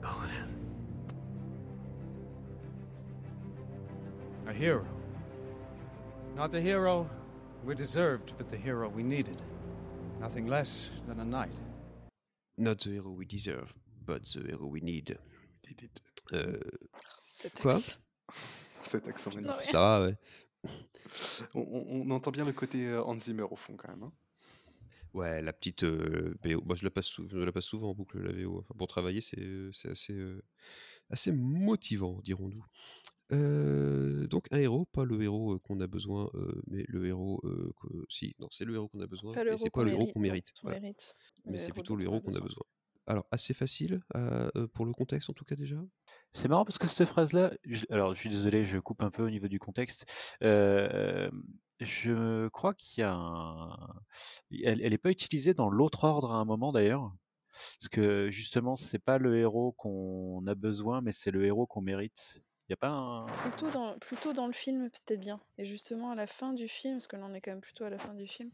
[0.01, 0.30] Call it
[4.45, 4.49] in.
[4.49, 4.86] A hero.
[6.36, 7.09] Not the hero
[7.63, 9.41] we deserved, but the hero we needed.
[10.20, 11.55] Nothing less than a knight.
[12.57, 13.74] Not the hero we deserve,
[14.05, 15.18] but the hero we need.
[16.34, 16.59] Euh,
[17.34, 17.74] Cet quoi.
[18.30, 19.65] Cet accent magnifique.
[19.72, 20.18] Ça va, ouais.
[21.55, 24.03] On, entend bien le côté euh, Hans Zimmer au fond quand même.
[24.03, 24.13] hein.
[25.13, 26.61] Ouais, la petite euh, BO.
[26.65, 28.59] Moi, je la passe, je la passe souvent en boucle, la VO.
[28.59, 30.43] Enfin, pour travailler, c'est euh, c'est assez, euh,
[31.09, 32.63] assez motivant, dirons-nous.
[33.34, 37.41] Euh, donc, un héros, pas le héros euh, qu'on a besoin, euh, mais le héros.
[37.45, 39.91] euh, que- Si, non, c'est le héros qu'on a besoin, Pas mais c'est pas le
[39.91, 40.53] héros mérite, qu'on mérite.
[40.61, 40.80] voilà.
[40.80, 41.15] mérite,
[41.45, 42.63] Mais c'est plutôt le héros qu'on a besoin.
[43.07, 44.01] Alors, assez facile
[44.74, 45.82] pour le contexte, en tout cas, déjà?
[46.38, 49.24] C'est marrant parce que cette phrase-là, je- alors je suis désolé, je coupe un peu
[49.24, 50.06] au niveau du contexte.
[50.44, 51.32] Euh,
[51.80, 53.76] je crois qu'il y a un...
[54.64, 57.12] Elle, elle est pas utilisée dans l'autre ordre à un moment d'ailleurs.
[57.80, 61.82] Parce que justement, c'est pas le héros qu'on a besoin, mais c'est le héros qu'on
[61.82, 62.40] mérite.
[62.70, 63.26] Il y a pas un...
[63.26, 65.40] Plutôt dans, plutôt dans le film, peut-être bien.
[65.58, 67.86] Et justement, à la fin du film, parce que là on est quand même plutôt
[67.86, 68.52] à la fin du film,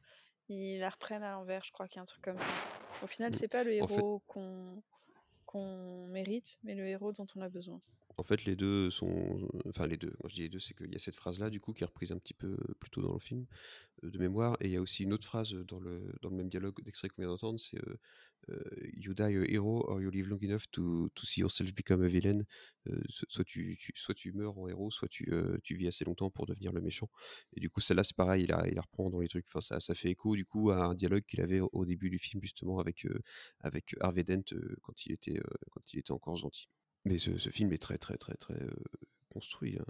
[0.47, 2.51] ils la reprennent à l'envers, je crois qu'il y a un truc comme ça.
[3.03, 4.81] Au final, c'est pas le En fait- héros qu'on
[5.53, 7.79] qu'on mérite, mais le héros dont on a besoin.
[8.17, 9.49] En fait, les deux sont.
[9.67, 10.13] Enfin, les deux.
[10.21, 11.87] Quand je dis les deux, c'est qu'il y a cette phrase-là, du coup, qui est
[11.87, 13.45] reprise un petit peu euh, plus tôt dans le film,
[14.03, 14.57] euh, de mémoire.
[14.61, 17.09] Et il y a aussi une autre phrase dans le, dans le même dialogue d'extrait
[17.09, 17.97] qu'on vient d'entendre c'est euh,
[18.49, 18.61] euh,
[18.95, 22.07] You die a hero or you live long enough to, to see yourself become a
[22.07, 22.43] villain.
[22.87, 26.29] Euh, so- soit, tu, soit tu meurs en héros, soit tu, euh, vis assez longtemps
[26.29, 27.09] pour devenir le méchant.
[27.55, 29.45] Et du coup, celle-là, c'est pareil, il la, reprend dans les trucs.
[29.47, 32.19] Enfin, ça, ça fait écho, du coup, à un dialogue qu'il avait au, début du
[32.19, 33.19] film, justement, avec, euh,
[33.59, 36.67] avec Harvey Dent euh, quand, il était, euh, quand il était encore gentil.
[37.05, 38.71] Mais ce, ce film est très, très, très, très euh,
[39.29, 39.85] construit, hein,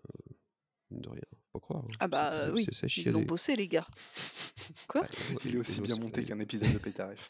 [0.90, 1.22] mine de rien.
[1.52, 1.84] Faut pas croire.
[1.84, 1.90] hein.
[2.00, 3.88] Ah bah C'est- euh, c'est- oui, c'est ils l'ont bossé les gars.
[4.88, 5.06] Quoi
[5.46, 7.30] Il est aussi bien monté qu'un épisode de Pétaref.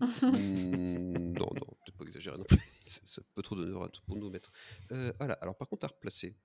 [0.00, 2.58] Hmm, non, non, peut-être pas exagérer non plus.
[2.84, 4.52] C'est c'est un peu trop d'honneur à tout pour nous mettre.
[4.92, 6.36] Euh, voilà, alors par contre, à replacer.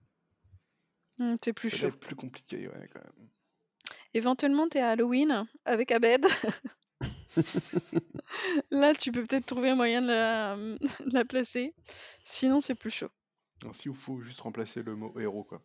[1.20, 1.88] Hmm, c'est plus Ça chaud.
[1.88, 3.30] être plus compliqué, ouais, quand même.
[4.14, 6.26] Éventuellement, t'es à Halloween avec Abed.
[8.72, 10.56] Là, tu peux peut-être trouver un moyen de la,
[11.06, 11.74] de la placer.
[12.24, 13.10] Sinon, c'est plus chaud.
[13.66, 15.62] Ainsi, il faut juste remplacer le mot héros, quoi.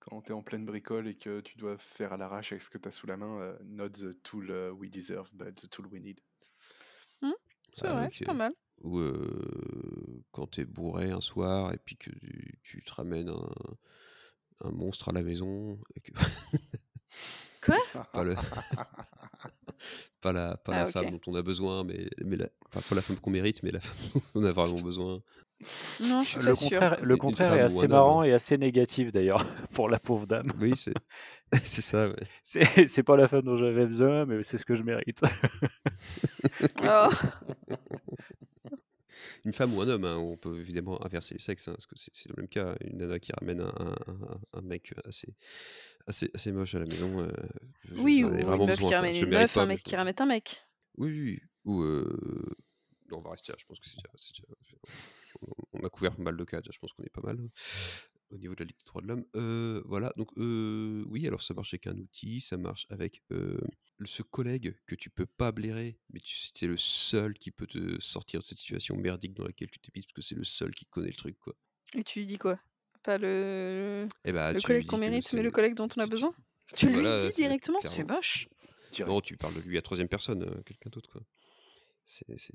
[0.00, 2.76] Quand t'es en pleine bricole et que tu dois faire à l'arrache avec ce que
[2.76, 6.00] t'as sous la main, euh, not the tool uh, we deserve, but the tool we
[6.02, 6.20] need.
[7.22, 7.30] Hmm,
[7.74, 8.52] c'est Ah vrai, c'est que- pas mal.
[8.82, 13.50] Ou euh, quand t'es bourré un soir et puis que tu, tu te ramènes un,
[14.64, 15.80] un monstre à la maison.
[15.96, 16.12] et que-
[17.64, 17.78] Quoi?
[18.12, 18.34] Pas, le...
[20.24, 20.90] pas la, pas Ah, la ok.
[20.92, 22.48] femme dont on a besoin, mais, mais la...
[22.66, 25.22] enfin, pas la femme qu'on mérite, mais la femme dont on a vraiment besoin.
[26.08, 27.90] Non, je suis Le pas contraire, le contraire est assez homme.
[27.90, 29.44] marrant et assez négatif d'ailleurs
[29.74, 30.44] pour la pauvre dame.
[30.60, 30.94] Oui, c'est
[31.64, 32.08] c'est ça.
[32.08, 32.16] ouais.
[32.42, 35.20] C'est c'est pas la femme dont j'avais besoin, mais c'est ce que je mérite.
[36.82, 37.08] Oh.
[39.44, 41.94] Une femme ou un homme, hein, on peut évidemment inverser les sexes, hein, parce que
[41.96, 42.74] c'est c'est le même cas.
[42.80, 45.28] Une nana qui ramène un, un- un- un mec assez,
[46.06, 47.20] assez, assez moche à la maison.
[47.20, 47.30] euh,
[47.84, 48.96] je- Oui, j'en ou une vraiment meuf besoin, qui quoi.
[48.98, 50.62] ramène Je une mérite meuf, pas, un mais mec je- qui ramène un mec.
[50.96, 51.40] Oui, oui, oui.
[51.64, 52.54] Ou euh,
[53.10, 53.58] non, on va rester là.
[53.60, 54.48] Je pense que c'est déjà, c'est déjà-
[55.72, 56.60] On a couvert pas mal de cas.
[56.60, 57.38] déjà, Je pense qu'on est pas mal
[58.30, 59.24] au niveau de la Ligue des droits de l'homme.
[59.36, 60.12] Euh, voilà.
[60.16, 63.58] Donc euh, oui, alors ça marche avec un outil, ça marche avec euh,
[64.04, 68.00] ce collègue que tu peux pas blairer, mais tu es le seul qui peut te
[68.00, 70.72] sortir de cette situation merdique dans laquelle tu t'es mise parce que c'est le seul
[70.74, 71.54] qui connaît le truc, quoi.
[71.94, 72.58] Et tu lui dis quoi?
[73.04, 76.06] Pas le, Eh bah, le tu collègue qu'on mérite, mais le collègue dont on a
[76.06, 76.32] besoin
[76.74, 78.48] Tu lui Voilà, dis directement C'est moche.
[79.06, 81.20] Non, tu parles de lui à troisième personne, euh, quelqu'un d'autre, quoi.
[82.06, 82.54] C'est, c'est...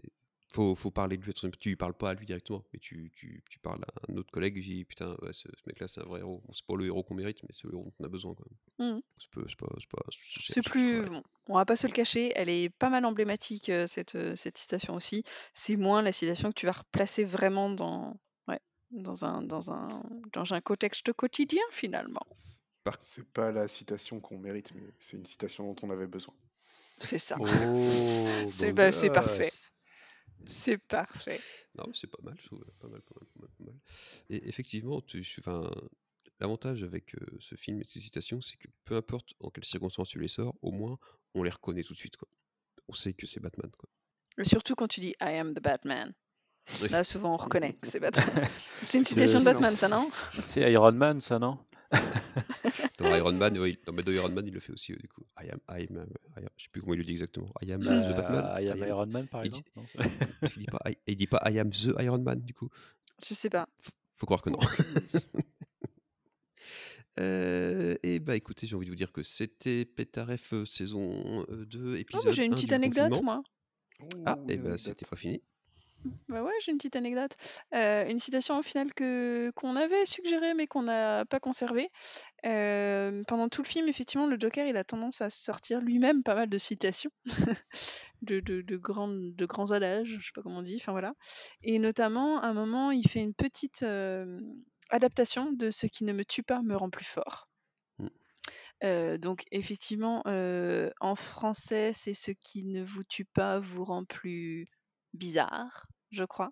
[0.51, 2.79] Faut, faut parler de lui à troisième Tu lui parles pas à lui directement, mais
[2.79, 5.87] tu, tu, tu parles à un autre collègue tu dis putain, ouais, ce, ce mec-là,
[5.87, 6.41] c'est un vrai héros.
[6.43, 8.33] Bon, c'est pas le héros qu'on mérite, mais c'est le héros dont on a besoin,
[8.33, 8.47] quoi.
[8.79, 9.01] Mhm.
[9.17, 10.01] C'est pas, c'est pas, c'est pas,
[10.47, 11.01] C'est plus.
[11.03, 14.35] bon, on va pas se le cacher, elle est pas mal emblématique, euh, cette, euh,
[14.35, 15.23] cette citation aussi.
[15.53, 18.17] C'est moins la citation que tu vas replacer vraiment dans,
[18.91, 22.25] dans, un, dans, un, dans un contexte quotidien, finalement.
[22.99, 26.33] C'est pas la citation qu'on mérite, mais c'est une citation dont on avait besoin.
[26.99, 27.37] C'est ça.
[27.39, 27.45] Oh,
[28.47, 29.49] c'est bah, parfait.
[30.45, 31.39] C'est parfait.
[31.77, 32.65] Non, mais c'est pas mal, je trouve.
[32.81, 33.75] Pas mal, pas mal, pas mal, pas mal.
[34.29, 35.69] Et effectivement, tu, enfin,
[36.39, 40.09] l'avantage avec euh, ce film et ces citations, c'est que peu importe en quelles circonstances
[40.09, 40.97] tu les sors, au moins
[41.35, 42.17] on les reconnaît tout de suite.
[42.17, 42.27] Quoi.
[42.87, 43.71] On sait que c'est Batman.
[43.77, 43.89] Quoi.
[44.37, 46.13] Et surtout quand tu dis I am the Batman.
[46.81, 46.89] Oui.
[46.89, 48.25] Là, souvent, on reconnaît que c'est Batman.
[48.83, 50.09] c'est une citation de Batman, ça, non
[50.39, 51.57] C'est Iron Man, ça, non
[52.99, 55.23] Dans Iron Man, oui, dans, Iron Man, il le fait aussi, euh, du coup.
[55.41, 56.05] I am, I am,
[56.37, 57.49] I am- je sais plus comment il le dit exactement.
[57.61, 58.61] I am Bah, the Batman.
[58.63, 59.83] I am Iron Man, par il dit- non
[60.57, 62.69] dit pas, I- il dit pas I am the Iron Man, du coup.
[63.27, 63.67] Je sais pas.
[64.15, 64.59] Faut croire que non.
[67.19, 71.65] Euh, et bah écoutez, j'ai envie de vous dire que c'était Pétaref euh, saison euh,
[71.65, 73.41] 2, Ah, épisode bah, j'ai une 1 petite anecdote, moi.
[73.99, 74.31] Ah, et une bah
[74.69, 74.77] anecdote.
[74.77, 75.41] c'était pas fini.
[76.29, 77.35] Bah ouais, j'ai une petite anecdote.
[77.73, 81.91] Euh, une citation au final que qu'on avait suggérée mais qu'on n'a pas conservée.
[82.45, 86.35] Euh, pendant tout le film, effectivement, le Joker, il a tendance à sortir lui-même pas
[86.35, 87.11] mal de citations
[88.21, 91.13] de, de, de, grandes, de grands adages, je sais pas comment on dit, enfin voilà.
[91.63, 94.39] Et notamment, à un moment, il fait une petite euh,
[94.89, 97.49] adaptation de Ce qui ne me tue pas me rend plus fort.
[97.97, 98.07] Mm.
[98.85, 104.65] Euh, donc effectivement, en français, c'est ce qui ne vous tue pas vous rend plus
[105.13, 106.51] bizarre, je crois.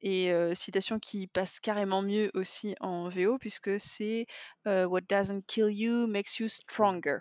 [0.00, 4.26] Et euh, citation qui passe carrément mieux aussi en VO puisque c'est
[4.66, 7.18] euh, What doesn't kill you makes you stronger.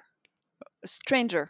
[0.83, 1.43] Stranger.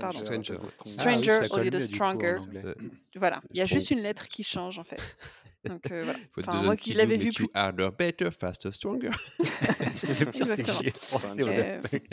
[0.00, 0.18] Pardon.
[0.18, 2.34] Stranger, Stranger, Ah oui, au lieu de stronger.
[2.56, 2.74] Euh,
[3.14, 5.16] Voilà, il y a juste une lettre qui change en fait.
[5.64, 6.18] Donc euh, voilà.
[6.36, 9.10] What Enfin, moi qui l'avais vu plus you harder, better, faster, stronger.
[9.94, 10.78] C'est le pire, c'est que Exactement.
[10.80, 12.06] j'y ai pensé au Euh, début.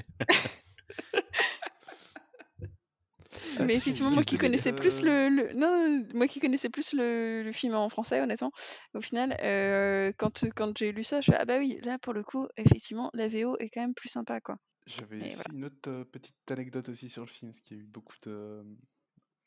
[3.61, 7.43] Ah, Mais effectivement, moi qui connaissais plus le, le- non, moi qui connaissais plus le,
[7.43, 8.51] le film en français, honnêtement,
[8.93, 12.13] au final, euh, quand, quand j'ai lu ça, je fais ah bah oui, là pour
[12.13, 14.57] le coup, effectivement, la VO est quand même plus sympa, quoi.
[14.87, 15.53] J'avais Et aussi voilà.
[15.53, 18.15] une autre euh, petite anecdote aussi sur le film, parce qu'il y a eu beaucoup
[18.23, 18.63] de,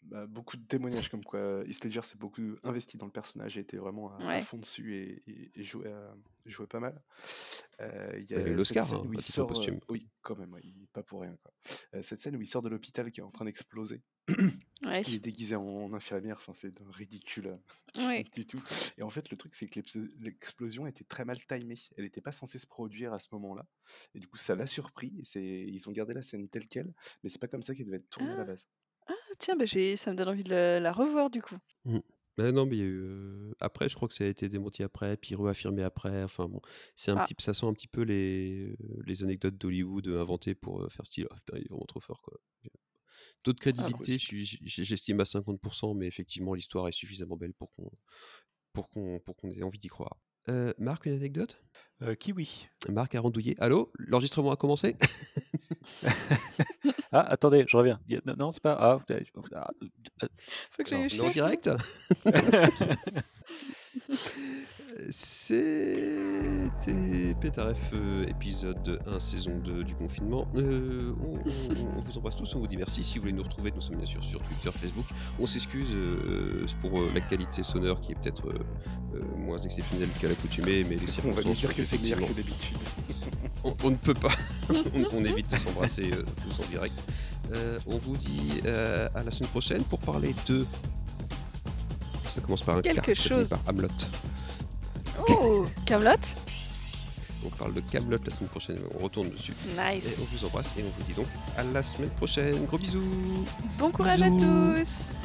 [0.05, 3.61] bah, beaucoup de témoignages comme quoi Heath Ledger s'est beaucoup investi dans le personnage et
[3.61, 6.14] était vraiment à, fond dessus et, et- et jouait, à-
[6.46, 7.00] jouait pas mal.
[7.80, 10.36] Euh, il y a l'Oscar, scène hein, où il à titre sort, euh, oui, quand
[10.38, 11.36] même, ouais, il- pas pour rien.
[11.42, 11.52] Quoi.
[11.94, 14.00] Euh, cette scène où il sort de l'hôpital qui est en train d'exploser.
[14.28, 15.02] Ouais.
[15.07, 17.55] Il est déguisé en, en infirmière, enfin c'est d'un ridicule euh,
[18.09, 18.24] Ouais.
[18.32, 18.62] du tout.
[18.96, 21.78] Et en fait, le truc, c'est que l'explo- l'explosion était très mal timée.
[21.96, 23.66] Elle n'était pas censée se produire à ce moment-là.
[24.14, 25.12] Et du coup, ça l'a surpris.
[25.34, 26.92] Et ils ont gardé la scène telle qu'elle,
[27.22, 28.68] mais c'est pas comme ça qu'elle devait être tournée à la base.
[29.35, 31.57] Ah, tiens, bah j'ai, ça me donne envie de la, la revoir du coup.
[32.37, 34.49] Mais non, mais il y a eu, euh, après, je crois que ça a été
[34.49, 36.24] démenti après, puis réaffirmé après.
[36.24, 36.61] Enfin bon,
[36.97, 37.24] c'est un Ah.
[37.24, 38.74] petit, ça sent un petit peu les,
[39.07, 41.26] les anecdotes d'Hollywood inventées pour euh, faire style.
[41.30, 42.39] Ah, putain, il est vraiment trop fort, quoi.
[43.45, 47.55] Taux de crédibilité, je suis- j- j'estime à 50%, mais effectivement, l'histoire est suffisamment belle
[47.55, 47.91] pour qu'on
[48.72, 50.16] pour qu'on pour qu'on ait envie d'y croire.
[50.49, 51.62] Euh, Marc, une anecdote?
[52.03, 52.68] Euh, kiwi.
[52.88, 53.57] Marc a randouillé.
[53.61, 54.97] Allô L'enregistrement a commencé?
[57.12, 58.01] Ah, attendez, je reviens.
[58.26, 58.72] Non, non, c'est pas.
[58.72, 58.99] Ah,
[59.55, 59.70] ah,
[60.20, 60.28] ah,
[60.72, 61.32] Faut que j'aille Alors, au on est en chef.
[61.32, 61.70] direct?
[65.11, 66.05] C'était
[67.40, 70.47] Pétaref, euh, épisode 1, saison 2 du confinement.
[70.57, 73.03] Euh, on, on- on vous embrasse tous, on vous dit merci.
[73.03, 75.07] Si vous voulez nous retrouver, nous sommes bien sûr sur Twitter, Facebook.
[75.38, 78.53] On s'excuse euh, pour la qualité sonore qui est peut-être
[79.36, 82.76] moins exceptionnelle qu'à l'accoutumée, mais les On va lui dire que c'est pire que d'habitude.
[83.64, 84.32] on, on ne peut pas.
[85.12, 86.95] on, évite de s'embrasser tous en direct.
[87.86, 90.64] On vous dit à la semaine prochaine pour parler de.
[92.35, 93.51] Ça commence par un Quelque chose.
[93.51, 93.89] par Hamlet.
[95.28, 96.11] Oh, Camelot.
[97.47, 98.78] On parle de Camelot la semaine prochaine.
[98.99, 99.53] On retourne dessus.
[99.78, 100.18] Nice.
[100.18, 101.26] Et on vous embrasse et on vous dit donc
[101.57, 102.64] à la semaine prochaine.
[102.64, 103.03] Gros bisous.
[103.78, 104.37] Bon courage Bisous.
[104.45, 105.18] à tous.